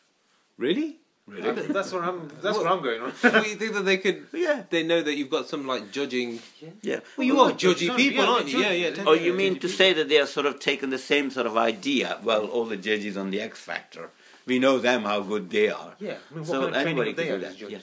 Really? 0.58 0.98
Really? 1.26 1.52
That's 1.68 1.92
what 1.92 2.02
I'm. 2.02 2.28
That's 2.42 2.58
what 2.58 2.66
I'm 2.66 2.82
going 2.82 3.00
on. 3.00 3.12
well, 3.22 3.46
you 3.46 3.54
think 3.54 3.72
that 3.74 3.84
they 3.84 3.96
could? 3.98 4.26
Yeah, 4.34 4.64
They 4.68 4.82
know 4.82 5.00
that 5.02 5.14
you've 5.14 5.30
got 5.30 5.48
some 5.48 5.66
like 5.66 5.92
judging. 5.92 6.40
yeah. 6.82 7.00
Well, 7.16 7.26
you 7.26 7.36
Well, 7.36 7.44
are 7.44 7.48
not 7.50 7.58
judge, 7.58 7.78
judgy 7.80 7.96
people, 7.96 8.24
yeah, 8.24 8.30
aren't 8.30 8.46
you? 8.46 8.52
judge- 8.52 8.62
Yeah, 8.62 8.72
yeah. 8.72 8.90
judge- 8.90 9.06
Oh, 9.06 9.12
you 9.12 9.32
mean 9.32 9.58
to 9.60 9.68
say 9.68 9.92
that 9.92 10.08
they 10.08 10.18
are 10.18 10.26
sort 10.26 10.46
of 10.46 10.58
taking 10.58 10.90
the 10.90 10.98
same 10.98 11.30
sort 11.30 11.46
of 11.46 11.56
idea? 11.56 12.18
Well, 12.24 12.46
all 12.46 12.64
the 12.66 12.76
judges 12.76 13.16
on 13.16 13.30
the 13.30 13.40
X 13.40 13.60
Factor, 13.60 14.10
we 14.46 14.58
know 14.58 14.78
them 14.78 15.04
how 15.04 15.20
good 15.20 15.48
they 15.50 15.70
are. 15.70 15.94
Yeah. 16.00 16.16
I 16.30 16.34
mean, 16.34 16.44
what 16.44 16.46
So 16.48 16.60
kind 16.62 16.74
of 16.76 16.86
anybody 16.86 17.10
have 17.10 17.16
they 17.16 17.26
can 17.26 17.40
do 17.40 17.46
that, 17.46 17.70
yeah. 17.70 17.78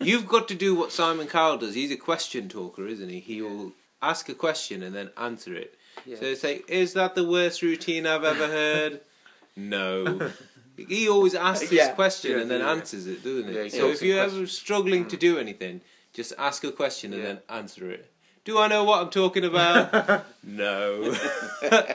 You've 0.00 0.26
got 0.26 0.48
to 0.48 0.54
do 0.56 0.74
what 0.74 0.90
Simon 0.92 1.28
Cowell 1.28 1.58
does. 1.58 1.74
He's 1.74 1.92
a 1.92 1.96
question 1.96 2.48
talker, 2.48 2.86
isn't 2.88 3.08
he? 3.08 3.20
He 3.20 3.40
will 3.40 3.72
ask 4.02 4.28
a 4.28 4.34
question 4.34 4.82
and 4.82 4.94
then 4.94 5.10
answer 5.16 5.54
it. 5.54 5.78
Yeah. 6.06 6.16
So 6.16 6.24
it's 6.26 6.44
like, 6.44 6.68
is 6.68 6.92
that 6.94 7.14
the 7.14 7.26
worst 7.26 7.62
routine 7.62 8.06
I've 8.06 8.24
ever 8.24 8.46
heard? 8.46 9.00
no. 9.56 10.30
He 10.76 11.08
always 11.08 11.34
asks 11.34 11.70
this 11.70 11.72
Yeah. 11.72 11.92
question 11.92 12.32
Yeah, 12.32 12.40
and 12.40 12.50
then 12.50 12.60
yeah. 12.60 12.70
answers 12.70 13.06
it, 13.06 13.22
doesn't 13.22 13.48
he? 13.48 13.54
Yeah, 13.54 13.68
so 13.68 13.90
if 13.90 14.02
you're 14.02 14.18
ever 14.18 14.28
questions. 14.30 14.52
struggling 14.52 15.06
to 15.08 15.16
mm. 15.16 15.20
do 15.20 15.38
anything, 15.38 15.80
just 16.12 16.32
ask 16.38 16.64
a 16.64 16.72
question 16.72 17.12
and 17.12 17.22
Yeah. 17.22 17.28
then 17.28 17.38
answer 17.48 17.90
it. 17.90 18.10
Do 18.44 18.58
I 18.58 18.68
know 18.68 18.84
what 18.84 19.00
I'm 19.00 19.10
talking 19.10 19.44
about? 19.44 20.26
no. 20.44 21.14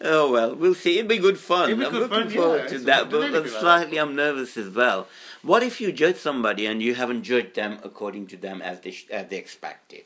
Oh 0.00 0.30
well, 0.30 0.54
we'll 0.54 0.74
see. 0.74 0.98
It'll 0.98 1.08
be 1.08 1.16
good 1.16 1.38
fun. 1.38 1.68
Be 1.68 1.72
I'm 1.72 1.90
good 1.90 2.10
looking 2.10 2.28
fun, 2.28 2.30
forward 2.30 2.62
yeah. 2.64 2.66
to 2.68 2.74
It's 2.74 2.84
that, 2.84 3.10
but, 3.10 3.32
but 3.32 3.48
slightly 3.48 3.96
I'm 3.96 4.14
nervous 4.14 4.56
as 4.58 4.68
well. 4.68 5.08
What 5.42 5.62
if 5.62 5.80
you 5.80 5.90
judge 5.90 6.16
somebody 6.16 6.66
and 6.66 6.82
you 6.82 6.94
haven't 6.94 7.22
judged 7.22 7.54
them 7.54 7.78
according 7.82 8.26
to 8.28 8.36
them 8.36 8.60
as 8.60 8.80
they 8.80 8.90
sh- 8.90 9.06
as 9.10 9.28
they 9.28 9.38
expected? 9.38 10.04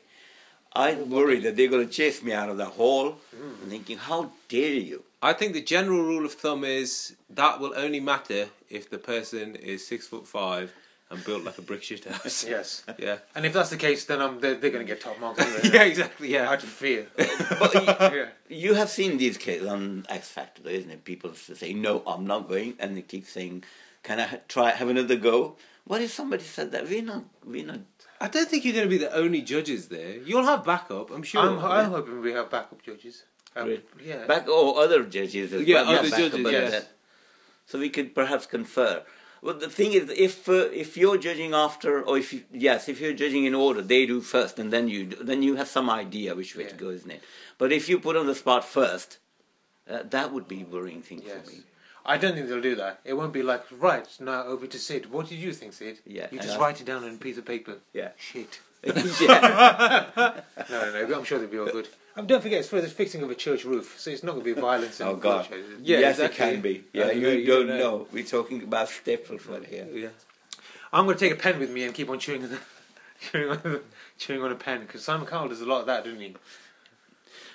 I 0.73 0.93
worry 0.95 1.39
that 1.39 1.57
they're 1.57 1.67
going 1.67 1.87
to 1.87 1.93
chase 1.93 2.23
me 2.23 2.31
out 2.31 2.49
of 2.49 2.57
the 2.57 2.65
hall. 2.65 3.17
I'm 3.33 3.69
thinking, 3.69 3.97
how 3.97 4.31
dare 4.47 4.73
you? 4.73 5.03
I 5.21 5.33
think 5.33 5.53
the 5.53 5.61
general 5.61 6.01
rule 6.01 6.25
of 6.25 6.33
thumb 6.33 6.63
is 6.63 7.15
that 7.29 7.59
will 7.59 7.73
only 7.75 7.99
matter 7.99 8.47
if 8.69 8.89
the 8.89 8.97
person 8.97 9.55
is 9.55 9.85
six 9.85 10.07
foot 10.07 10.25
five 10.25 10.73
and 11.11 11.23
built 11.25 11.43
like 11.43 11.57
a 11.57 11.61
brick 11.61 11.83
shit 11.83 12.05
house. 12.05 12.45
Yes. 12.49 12.83
Yeah. 12.97 13.17
And 13.35 13.45
if 13.45 13.53
that's 13.53 13.69
the 13.69 13.77
case, 13.77 14.05
then 14.05 14.21
I'm, 14.21 14.39
they're, 14.39 14.55
they're 14.55 14.71
going 14.71 14.85
to 14.85 14.91
get 14.91 15.01
top 15.01 15.19
marks 15.19 15.39
anyway. 15.41 15.59
Yeah, 15.73 15.83
exactly. 15.83 16.29
Yeah. 16.29 16.49
Out 16.49 16.63
of 16.63 16.69
fear. 16.69 17.07
But 17.17 17.73
you, 17.75 17.81
yeah. 17.83 18.25
you 18.47 18.73
have 18.73 18.89
seen 18.89 19.17
these 19.17 19.37
cases 19.37 19.67
on 19.67 20.05
X 20.09 20.29
Factor, 20.29 20.67
isn't 20.69 20.89
it? 20.89 21.03
People 21.03 21.33
say, 21.35 21.73
"No, 21.73 22.01
I'm 22.07 22.25
not 22.25 22.47
going," 22.47 22.75
and 22.79 22.97
they 22.97 23.01
keep 23.03 23.27
saying, 23.27 23.63
"Can 24.03 24.19
I 24.19 24.39
try 24.47 24.71
have 24.71 24.89
another 24.89 25.17
go?" 25.17 25.57
What 25.85 26.01
if 26.01 26.11
somebody 26.11 26.43
said 26.43 26.71
that? 26.71 26.87
We're 26.89 27.03
not. 27.03 27.23
We're 27.45 27.65
not. 27.65 27.81
I 28.25 28.27
don't 28.27 28.47
think 28.49 28.63
you're 28.65 28.73
going 28.79 28.85
to 28.89 28.95
be 28.97 29.03
the 29.07 29.13
only 29.23 29.41
judges 29.41 29.87
there. 29.87 30.13
You'll 30.29 30.45
have 30.53 30.63
backup, 30.63 31.09
I'm 31.15 31.23
sure. 31.23 31.41
I'm, 31.41 31.59
I'm 31.59 31.89
hoping 31.95 32.21
we 32.21 32.31
have 32.39 32.49
backup 32.49 32.81
judges. 32.83 33.23
Um, 33.55 33.67
Really? 33.67 33.83
Yeah. 34.11 34.25
Back 34.25 34.47
or 34.47 34.79
other 34.83 35.03
judges 35.03 35.51
as 35.53 35.61
Yeah, 35.63 35.81
well. 35.83 35.99
other 35.99 36.09
judges, 36.09 36.39
yes. 36.51 36.71
that- 36.71 36.89
so 37.65 37.79
we 37.79 37.89
could 37.89 38.13
perhaps 38.13 38.45
confer. 38.45 39.03
Well, 39.41 39.55
the 39.65 39.69
thing 39.69 39.93
is, 39.93 40.03
if 40.27 40.47
uh, 40.47 40.53
if 40.83 40.89
you're 41.01 41.17
judging 41.17 41.53
after, 41.53 41.91
or 42.03 42.15
if 42.23 42.27
you, 42.33 42.43
yes, 42.67 42.87
if 42.93 43.01
you're 43.01 43.13
judging 43.23 43.45
in 43.45 43.55
order, 43.55 43.81
they 43.81 44.05
do 44.05 44.21
first, 44.21 44.59
and 44.59 44.71
then 44.75 44.87
you 44.87 45.01
then 45.29 45.41
you 45.41 45.55
have 45.55 45.67
some 45.77 45.89
idea 45.89 46.35
which 46.35 46.55
way 46.55 46.65
to 46.65 46.75
go, 46.75 46.89
isn't 46.97 47.09
it? 47.17 47.23
But 47.57 47.71
if 47.71 47.89
you 47.89 47.95
put 48.07 48.15
on 48.21 48.27
the 48.27 48.35
spot 48.35 48.63
first, 48.65 49.17
uh, 49.89 50.03
that 50.15 50.31
would 50.33 50.47
be 50.47 50.59
a 50.61 50.65
worrying 50.75 51.01
thing 51.01 51.21
Yes. 51.25 51.33
for 51.45 51.51
me. 51.51 51.59
I 52.05 52.17
don't 52.17 52.33
think 52.33 52.47
they'll 52.47 52.61
do 52.61 52.75
that. 52.75 52.99
It 53.05 53.13
won't 53.13 53.33
be 53.33 53.43
like, 53.43 53.63
right, 53.79 54.07
now 54.19 54.43
over 54.43 54.65
to 54.67 54.79
Sid. 54.79 55.11
What 55.11 55.27
did 55.29 55.37
you 55.39 55.53
think, 55.53 55.73
Sid? 55.73 55.99
Yeah, 56.05 56.27
You 56.31 56.39
just 56.39 56.57
write 56.59 56.81
it 56.81 56.85
down 56.85 57.03
on 57.03 57.13
a 57.13 57.17
piece 57.17 57.37
of 57.37 57.45
paper. 57.45 57.75
Yeah. 57.93 58.09
Shit. 58.17 58.59
yeah. 58.83 60.05
No, 60.69 60.91
no, 60.91 61.07
no. 61.07 61.17
I'm 61.19 61.23
sure 61.23 61.37
they'll 61.39 61.47
be 61.47 61.59
all 61.59 61.65
good. 61.71 61.87
Um, 62.15 62.25
don't 62.27 62.41
forget, 62.41 62.59
it's 62.59 62.67
for 62.69 62.81
the 62.81 62.87
fixing 62.87 63.21
of 63.23 63.29
a 63.29 63.35
church 63.35 63.63
roof, 63.65 63.95
so 63.99 64.09
it's 64.11 64.23
not 64.23 64.33
going 64.33 64.45
to 64.45 64.55
be 64.55 64.59
violence 64.59 64.99
and 64.99 65.09
Oh, 65.09 65.15
God. 65.15 65.47
bloodshed, 65.47 65.71
it? 65.71 65.79
Yeah, 65.85 65.99
yes, 65.99 66.19
exactly. 66.19 66.45
it 66.45 66.51
can 66.53 66.61
be. 66.61 66.83
Yeah, 66.93 67.05
Uh, 67.05 67.11
you, 67.11 67.29
you 67.29 67.45
don't 67.47 67.67
don't 67.67 67.77
know. 67.77 67.97
know. 67.99 68.07
We're 68.11 68.23
talking 68.25 68.63
about 68.63 68.87
Stapleford 68.89 69.65
here. 69.67 69.87
Yeah. 69.93 70.07
I'm 70.91 71.05
going 71.05 71.17
to 71.17 71.23
take 71.29 71.37
a 71.37 71.41
pen 71.41 71.59
with 71.59 71.71
me 71.71 71.83
and 71.83 71.93
keep 71.93 72.09
on 72.09 72.19
chewing, 72.19 72.41
the, 72.41 72.59
chewing, 73.31 73.49
on, 73.51 73.59
the, 73.63 73.81
chewing 74.17 74.41
on 74.41 74.51
a 74.51 74.55
pen, 74.55 74.81
because 74.81 75.03
Simon 75.03 75.25
Cowell 75.27 75.47
does 75.49 75.61
a 75.61 75.65
lot 75.65 75.81
of 75.81 75.85
that, 75.87 76.03
doesn't 76.03 76.19
he? 76.19 76.35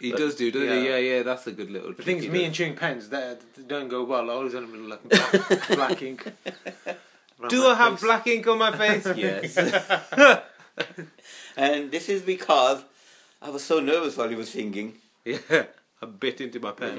He 0.00 0.10
But- 0.10 0.18
does 0.18 0.34
do, 0.36 0.50
doesn't 0.50 0.68
he? 0.68 0.74
yeah. 0.74 0.96
Yeah, 0.96 1.16
yeah, 1.16 1.22
that's 1.22 1.46
a 1.46 1.52
good 1.52 1.70
little 1.70 1.92
The 1.92 2.02
thing 2.02 2.18
is, 2.18 2.28
me 2.28 2.40
he 2.40 2.44
and 2.44 2.54
chewing 2.54 2.76
pens, 2.76 3.08
that, 3.08 3.40
that 3.54 3.66
don't 3.68 3.88
go 3.88 4.04
well. 4.04 4.30
I 4.30 4.34
always 4.34 4.54
end 4.54 4.66
up 4.66 4.72
with 4.72 4.80
like 4.82 5.02
black, 5.08 5.68
black 5.76 6.02
ink. 6.02 6.26
around 7.40 7.48
Do 7.50 7.66
I 7.66 7.74
have 7.74 7.92
face. 7.94 8.02
black 8.02 8.26
ink 8.26 8.46
on 8.46 8.58
my 8.58 8.72
face? 8.76 9.06
yes. 9.16 9.56
And 11.56 11.90
this 11.90 12.08
is 12.08 12.22
because 12.22 12.82
I 13.40 13.50
was 13.50 13.64
so 13.64 13.80
nervous 13.80 14.16
while 14.16 14.28
he 14.28 14.34
was 14.36 14.50
singing. 14.50 14.94
yeah. 15.24 15.38
I 16.02 16.06
bit 16.06 16.40
into 16.42 16.60
my 16.60 16.72
pen. 16.72 16.98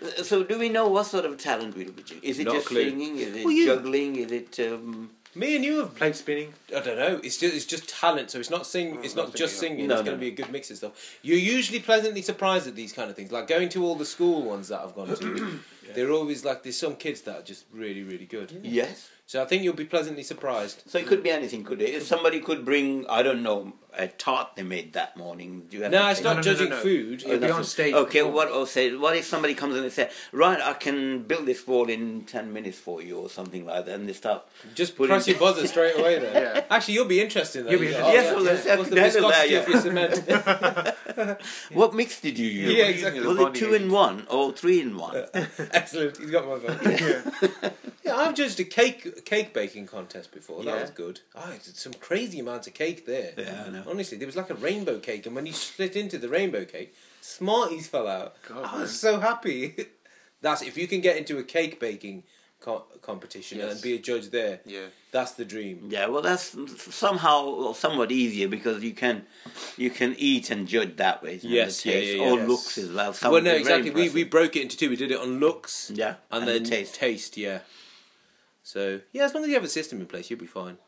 Uh, 0.00 0.22
So, 0.22 0.44
do 0.44 0.58
we 0.58 0.68
know 0.68 0.86
what 0.88 1.06
sort 1.06 1.24
of 1.24 1.36
talent 1.38 1.76
we'll 1.76 1.90
be 1.92 2.02
doing? 2.02 2.20
Is 2.22 2.38
it 2.38 2.44
Not 2.44 2.54
just 2.54 2.66
clue. 2.68 2.84
singing? 2.88 3.16
Is 3.18 3.34
it 3.36 3.44
Well, 3.44 3.64
juggling? 3.66 4.16
Is 4.16 4.30
it? 4.32 4.60
Um, 4.60 5.10
Me 5.34 5.56
and 5.56 5.64
you 5.64 5.78
have 5.78 5.94
played 5.94 6.14
spinning. 6.14 6.52
I 6.76 6.80
don't 6.80 6.98
know. 6.98 7.20
It's 7.24 7.38
just 7.38 7.54
it's 7.54 7.64
just 7.64 7.88
talent. 7.88 8.30
So 8.30 8.38
it's 8.38 8.50
not 8.50 8.66
sing. 8.66 8.96
Mm, 8.96 9.04
it's 9.04 9.14
Oh, 9.14 9.22
not 9.22 9.28
not 9.28 9.36
just 9.36 9.58
singing, 9.58 9.76
singing. 9.78 9.88
No, 9.88 9.94
it's 9.94 10.00
no, 10.02 10.06
going 10.12 10.18
to 10.18 10.20
be 10.20 10.28
a 10.28 10.34
good 10.34 10.50
mix 10.52 10.70
of 10.70 10.76
stuff. 10.76 10.92
You're 11.22 11.38
usually 11.38 11.80
pleasantly 11.80 12.20
surprised 12.22 12.66
at 12.66 12.74
these 12.76 12.92
kind 12.92 13.08
of 13.08 13.16
things. 13.16 13.32
Like 13.32 13.46
going 13.48 13.68
to 13.70 13.84
all 13.84 13.94
the 13.94 14.04
school 14.04 14.42
ones 14.42 14.68
that 14.68 14.80
I've 14.80 14.94
gone 14.94 15.14
to. 15.16 15.60
They're 15.94 16.10
always 16.12 16.44
like 16.44 16.62
there's 16.62 16.78
some 16.78 16.96
kids 16.96 17.22
that 17.22 17.36
are 17.38 17.42
just 17.42 17.64
really 17.72 18.02
really 18.02 18.26
good. 18.26 18.60
yes. 18.62 19.08
So 19.26 19.40
I 19.40 19.46
think 19.46 19.62
you'll 19.62 19.72
be 19.72 19.86
pleasantly 19.86 20.24
surprised. 20.24 20.82
So 20.86 20.98
it 20.98 21.06
could 21.06 21.22
be 21.22 21.30
anything, 21.30 21.64
could 21.64 21.80
it? 21.80 21.88
If 21.94 22.02
somebody 22.02 22.38
could 22.40 22.66
bring, 22.66 23.06
I 23.08 23.22
don't 23.22 23.42
know, 23.42 23.72
a 23.96 24.08
tart 24.08 24.50
they 24.56 24.62
made 24.62 24.92
that 24.94 25.16
morning. 25.16 25.66
Do 25.68 25.76
you 25.76 25.82
have? 25.84 25.92
No, 25.92 26.02
to 26.04 26.10
it's 26.10 26.20
not 26.22 26.24
no, 26.24 26.32
no, 26.32 26.36
no, 26.36 26.42
judging 26.42 26.70
no. 26.70 26.76
food. 26.76 27.22
It'll 27.22 27.32
Oh, 27.36 27.38
be 27.38 27.50
on 27.50 27.64
stage 27.64 27.94
Okay, 27.94 28.22
what 28.22 28.48
I'll 28.48 28.66
say, 28.66 28.94
what 28.96 29.16
if 29.16 29.24
somebody 29.26 29.54
comes 29.54 29.76
in 29.76 29.82
and 29.84 29.92
says, 29.92 30.12
right, 30.32 30.60
I 30.60 30.72
can 30.74 31.22
build 31.24 31.46
this 31.46 31.66
wall 31.66 31.88
in 31.88 32.24
10 32.24 32.52
minutes 32.52 32.78
for 32.78 33.02
you 33.02 33.18
or 33.18 33.28
something 33.28 33.66
like 33.66 33.86
that, 33.86 33.94
and 33.94 34.08
they 34.08 34.12
start. 34.12 34.44
Just 34.74 34.96
Put 34.96 35.08
press 35.08 35.26
in- 35.28 35.32
your 35.34 35.40
buzzer 35.46 35.66
straight 35.66 35.98
away 35.98 36.18
then. 36.18 36.34
Yeah. 36.34 36.64
Actually, 36.70 36.94
you'll 36.94 37.04
be 37.06 37.20
interested. 37.20 37.60
in 37.60 37.64
that. 37.66 37.70
You'll 37.72 37.80
be 37.80 37.86
You 37.88 37.92
interested. 37.94 38.14
Yes, 38.14 38.34
well, 38.34 38.44
that's- 38.44 38.78
What's 38.78 38.88
the 38.90 38.94
that's 38.96 39.14
viscosity 39.14 39.54
of 39.56 39.68
your 39.68 39.80
cement? 39.80 40.98
What 41.72 41.94
mix 41.94 42.20
did 42.20 42.38
you 42.38 42.48
use? 42.48 42.72
Yeah, 42.74 42.84
We're 42.84 42.90
exactly. 42.90 43.20
the 43.20 43.28
Was 43.28 43.38
it 43.38 43.54
two 43.54 43.74
in 43.74 43.90
one 43.90 44.26
or 44.30 44.52
three 44.52 44.80
in 44.80 44.96
one? 44.96 45.24
Excellent. 45.34 46.16
He's 46.16 46.30
got 46.30 46.46
my 46.46 46.58
vote. 46.58 47.72
yeah, 48.04 48.16
I've 48.16 48.34
judged 48.34 48.58
a 48.60 48.64
cake 48.64 49.24
cake 49.24 49.52
baking 49.52 49.86
contest 49.86 50.32
before. 50.32 50.62
That 50.64 50.74
Yeah. 50.74 50.80
was 50.82 50.90
good. 50.90 51.20
Ah, 51.34 51.46
oh, 51.48 51.52
it's 51.54 51.80
some 51.82 51.92
crazy 51.94 52.38
amounts 52.40 52.66
of 52.66 52.74
cake 52.74 53.06
there. 53.06 53.32
Yeah, 53.36 53.64
I 53.66 53.70
know. 53.70 53.81
Honestly, 53.88 54.18
there 54.18 54.26
was 54.26 54.36
like 54.36 54.50
a 54.50 54.54
rainbow 54.54 54.98
cake, 54.98 55.26
and 55.26 55.34
when 55.34 55.46
you 55.46 55.52
split 55.52 55.96
into 55.96 56.18
the 56.18 56.28
rainbow 56.28 56.64
cake, 56.64 56.94
Smarties 57.20 57.86
fell 57.86 58.08
out. 58.08 58.34
God, 58.48 58.64
I 58.64 58.72
man. 58.72 58.80
was 58.82 58.98
so 58.98 59.20
happy. 59.20 59.74
That's 60.40 60.62
if 60.62 60.76
you 60.76 60.88
can 60.88 61.00
get 61.00 61.16
into 61.16 61.38
a 61.38 61.44
cake 61.44 61.78
baking 61.78 62.24
co- 62.58 62.84
competition 63.00 63.58
Yes. 63.58 63.72
and 63.74 63.82
be 63.82 63.94
a 63.94 63.98
judge 63.98 64.30
there. 64.30 64.60
Yeah. 64.66 64.86
That's 65.12 65.32
the 65.32 65.44
dream. 65.44 65.88
Yeah, 65.90 66.06
well, 66.06 66.22
that's 66.22 66.56
somehow 66.92 67.72
somewhat 67.74 68.10
easier 68.10 68.48
because 68.48 68.82
you 68.82 68.92
can 68.92 69.26
you 69.76 69.90
can 69.90 70.16
eat 70.18 70.50
and 70.50 70.66
judge 70.66 70.96
that 70.96 71.22
way. 71.22 71.38
Yes, 71.42 71.82
The 71.82 71.88
yeah, 71.90 71.94
taste, 71.94 72.16
yeah, 72.16 72.22
or 72.24 72.38
yes. 72.38 72.48
looks 72.48 72.78
as 72.78 72.90
well. 72.90 73.12
Some- 73.12 73.30
well, 73.32 73.42
no, 73.42 73.52
exactly. 73.52 73.90
We, 73.90 74.08
we 74.08 74.24
broke 74.24 74.56
it 74.56 74.62
into 74.62 74.76
two. 74.76 74.88
We 74.90 74.96
did 74.96 75.10
it 75.12 75.18
on 75.20 75.38
looks 75.38 75.92
yeah, 75.94 76.14
and, 76.30 76.48
the 76.48 76.52
then 76.54 76.64
taste. 76.64 76.94
taste. 76.96 77.36
Yeah. 77.36 77.60
So 78.64 79.00
yeah, 79.12 79.24
as 79.24 79.34
long 79.34 79.44
as 79.44 79.48
you 79.48 79.54
have 79.54 79.64
a 79.64 79.68
system 79.68 80.00
in 80.00 80.06
place, 80.06 80.30
you'll 80.30 80.40
be 80.40 80.46
fine. 80.46 80.78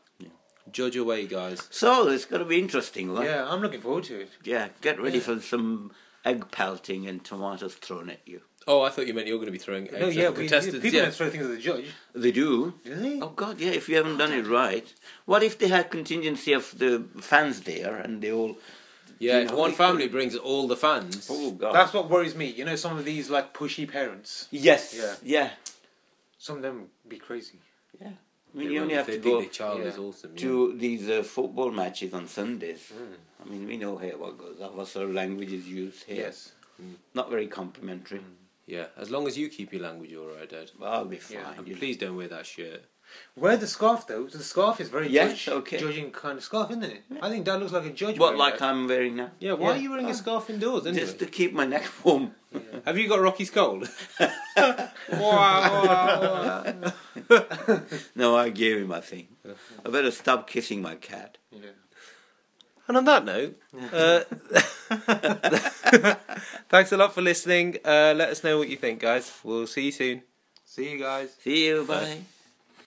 Yeah. 0.77 0.85
Judge 0.85 0.95
away, 0.97 1.27
guys. 1.27 1.67
So 1.71 2.07
it's 2.09 2.25
going 2.25 2.41
to 2.41 2.45
be 2.47 2.59
interesting. 2.59 3.13
Right? 3.13 3.25
Yeah, 3.27 3.47
I'm 3.47 3.61
looking 3.61 3.81
forward 3.81 4.03
to 4.05 4.21
it. 4.21 4.29
Yeah, 4.43 4.69
get 4.81 4.99
ready 5.01 5.17
Yeah. 5.17 5.23
for 5.23 5.41
some 5.41 5.91
egg 6.23 6.51
pelting 6.51 7.07
and 7.07 7.23
tomatoes 7.23 7.75
thrown 7.75 8.09
at 8.09 8.19
you. 8.25 8.41
Oh, 8.67 8.81
I 8.81 8.89
thought 8.89 9.05
you 9.05 9.13
meant 9.13 9.27
you 9.27 9.33
were 9.33 9.37
going 9.39 9.45
to 9.45 9.51
be 9.51 9.59
throwing 9.59 9.87
eggs 9.89 9.99
No, 9.99 10.07
at 10.07 10.13
yeah, 10.15 10.25
the 10.25 10.31
we, 10.31 10.37
contestants. 10.47 10.79
people 10.81 10.97
yeah. 10.97 11.03
don't 11.03 11.13
throw 11.13 11.29
things 11.29 11.45
at 11.45 11.51
the 11.51 11.59
judge. 11.59 11.85
They 12.15 12.31
do. 12.31 12.73
Do 12.83 12.95
they? 12.95 13.21
Oh 13.21 13.29
God, 13.29 13.59
yeah. 13.59 13.69
If 13.71 13.87
you 13.87 13.95
haven't 13.97 14.17
done 14.17 14.33
it 14.33 14.47
right, 14.47 14.91
what 15.25 15.43
if 15.43 15.57
they 15.59 15.67
had 15.67 15.91
contingency 15.91 16.51
of 16.53 16.73
the 16.77 17.03
fans 17.21 17.61
there 17.61 17.95
and 17.97 18.21
they 18.23 18.31
all? 18.31 18.57
Yeah, 19.19 19.37
You 19.37 19.43
if 19.45 19.51
know, 19.51 19.57
one 19.57 19.71
family 19.73 20.03
could- 20.05 20.11
brings 20.13 20.35
all 20.35 20.67
the 20.67 20.75
fans. 20.75 21.27
Oh 21.29 21.51
God. 21.51 21.73
That's 21.75 21.93
what 21.93 22.09
worries 22.09 22.35
me. 22.35 22.47
You 22.47 22.65
know, 22.65 22.75
some 22.75 22.97
of 22.97 23.05
these 23.05 23.29
like 23.29 23.53
pushy 23.53 23.87
parents. 23.89 24.47
yes. 24.51 24.93
Yeah. 24.97 25.15
Yeah. 25.23 25.49
Some 26.39 26.57
of 26.57 26.63
them 26.63 26.87
be 27.07 27.17
crazy. 27.17 27.59
Yeah. 28.01 28.09
I 28.55 28.57
mean, 28.57 28.67
They 28.69 28.73
you 28.75 28.81
only 28.81 28.93
have 28.95 29.07
to 29.07 29.17
go 29.17 29.41
their 29.41 29.49
child 29.49 29.79
Yeah. 29.81 29.85
is 29.87 29.97
awesome. 29.97 30.31
yeah. 30.33 30.41
to 30.43 30.77
these 30.77 31.09
uh, 31.09 31.23
football 31.23 31.71
matches 31.71 32.13
on 32.13 32.25
Sundays. 32.27 32.91
Mm. 32.95 33.15
I 33.45 33.49
mean, 33.49 33.67
we 33.67 33.75
know 33.77 33.97
here 33.97 34.17
what 34.17 34.37
goes 34.37 34.61
on. 34.61 34.75
What 34.77 34.87
sort 34.87 35.05
of 35.09 35.13
language 35.13 35.51
is 35.51 35.67
used 35.67 36.03
here? 36.05 36.21
Yes. 36.27 36.53
Not 37.13 37.29
very 37.29 37.47
complimentary. 37.47 38.21
Yeah, 38.65 38.87
as 38.97 39.11
long 39.11 39.27
as 39.27 39.37
you 39.37 39.49
keep 39.49 39.71
your 39.73 39.83
language 39.83 40.13
all 40.15 40.27
right, 40.27 40.49
Dad. 40.49 40.71
But 40.79 40.85
I'll 40.87 41.05
be 41.05 41.17
fine. 41.17 41.37
Yeah. 41.37 41.53
And 41.57 41.67
you- 41.67 41.75
please 41.75 41.97
don't 41.97 42.15
wear 42.15 42.27
that 42.29 42.45
shirt. 42.45 42.83
Wear 43.35 43.55
the 43.55 43.67
scarf 43.67 44.07
though. 44.07 44.25
The 44.25 44.41
scarf 44.43 44.81
is 44.81 44.89
very 44.89 45.07
Yes, 45.09 45.37
judge, 45.37 45.53
okay. 45.59 45.77
judging 45.77 46.09
kind 46.11 46.37
of 46.39 46.43
scarf, 46.43 46.71
isn't 46.71 46.83
it? 46.83 47.03
I 47.21 47.29
think 47.29 47.45
that 47.45 47.59
looks 47.59 47.71
like 47.71 47.85
a 47.85 47.91
judge. 47.91 48.17
What, 48.17 48.35
like 48.35 48.57
that. 48.57 48.63
I'm 48.69 48.87
wearing 48.87 49.15
now? 49.17 49.29
Yeah, 49.39 49.53
why 49.53 49.67
Yeah. 49.69 49.75
are 49.75 49.81
you 49.83 49.89
wearing 49.91 50.07
a 50.09 50.13
scarf 50.15 50.49
indoors 50.49 50.87
anyway? 50.87 51.01
Just 51.05 51.19
to 51.19 51.27
keep 51.27 51.53
my 51.53 51.65
neck 51.67 51.85
warm. 52.03 52.33
Have 52.83 52.97
you 52.97 53.07
got 53.07 53.19
Rocky's 53.19 53.51
cold? 53.51 53.87
wow, 54.19 54.89
wow, 55.11 56.63
wow. 56.63 56.93
No, 58.15 58.35
I 58.35 58.49
gave 58.49 58.77
him, 58.77 58.91
I 58.91 59.01
thing. 59.01 59.27
I 59.85 59.89
better 59.89 60.11
stop 60.11 60.49
kissing 60.49 60.81
my 60.81 60.95
cat. 60.95 61.37
Yeah. 61.51 61.71
And 62.87 62.97
on 62.97 63.05
that 63.05 63.25
note, 63.25 63.57
uh, 63.91 64.21
thanks 66.69 66.91
a 66.91 66.97
lot 66.97 67.13
for 67.13 67.21
listening. 67.21 67.77
Uh, 67.83 68.13
let 68.15 68.29
us 68.29 68.43
know 68.43 68.59
what 68.59 68.69
you 68.69 68.77
think, 68.77 68.99
guys. 68.99 69.31
We'll 69.43 69.65
see 69.67 69.85
you 69.85 69.91
soon. 69.91 70.21
See 70.65 70.91
you 70.91 70.99
guys. 70.99 71.33
See 71.41 71.65
you, 71.67 71.83
Bye. 71.83 72.03
bye. 72.03 72.17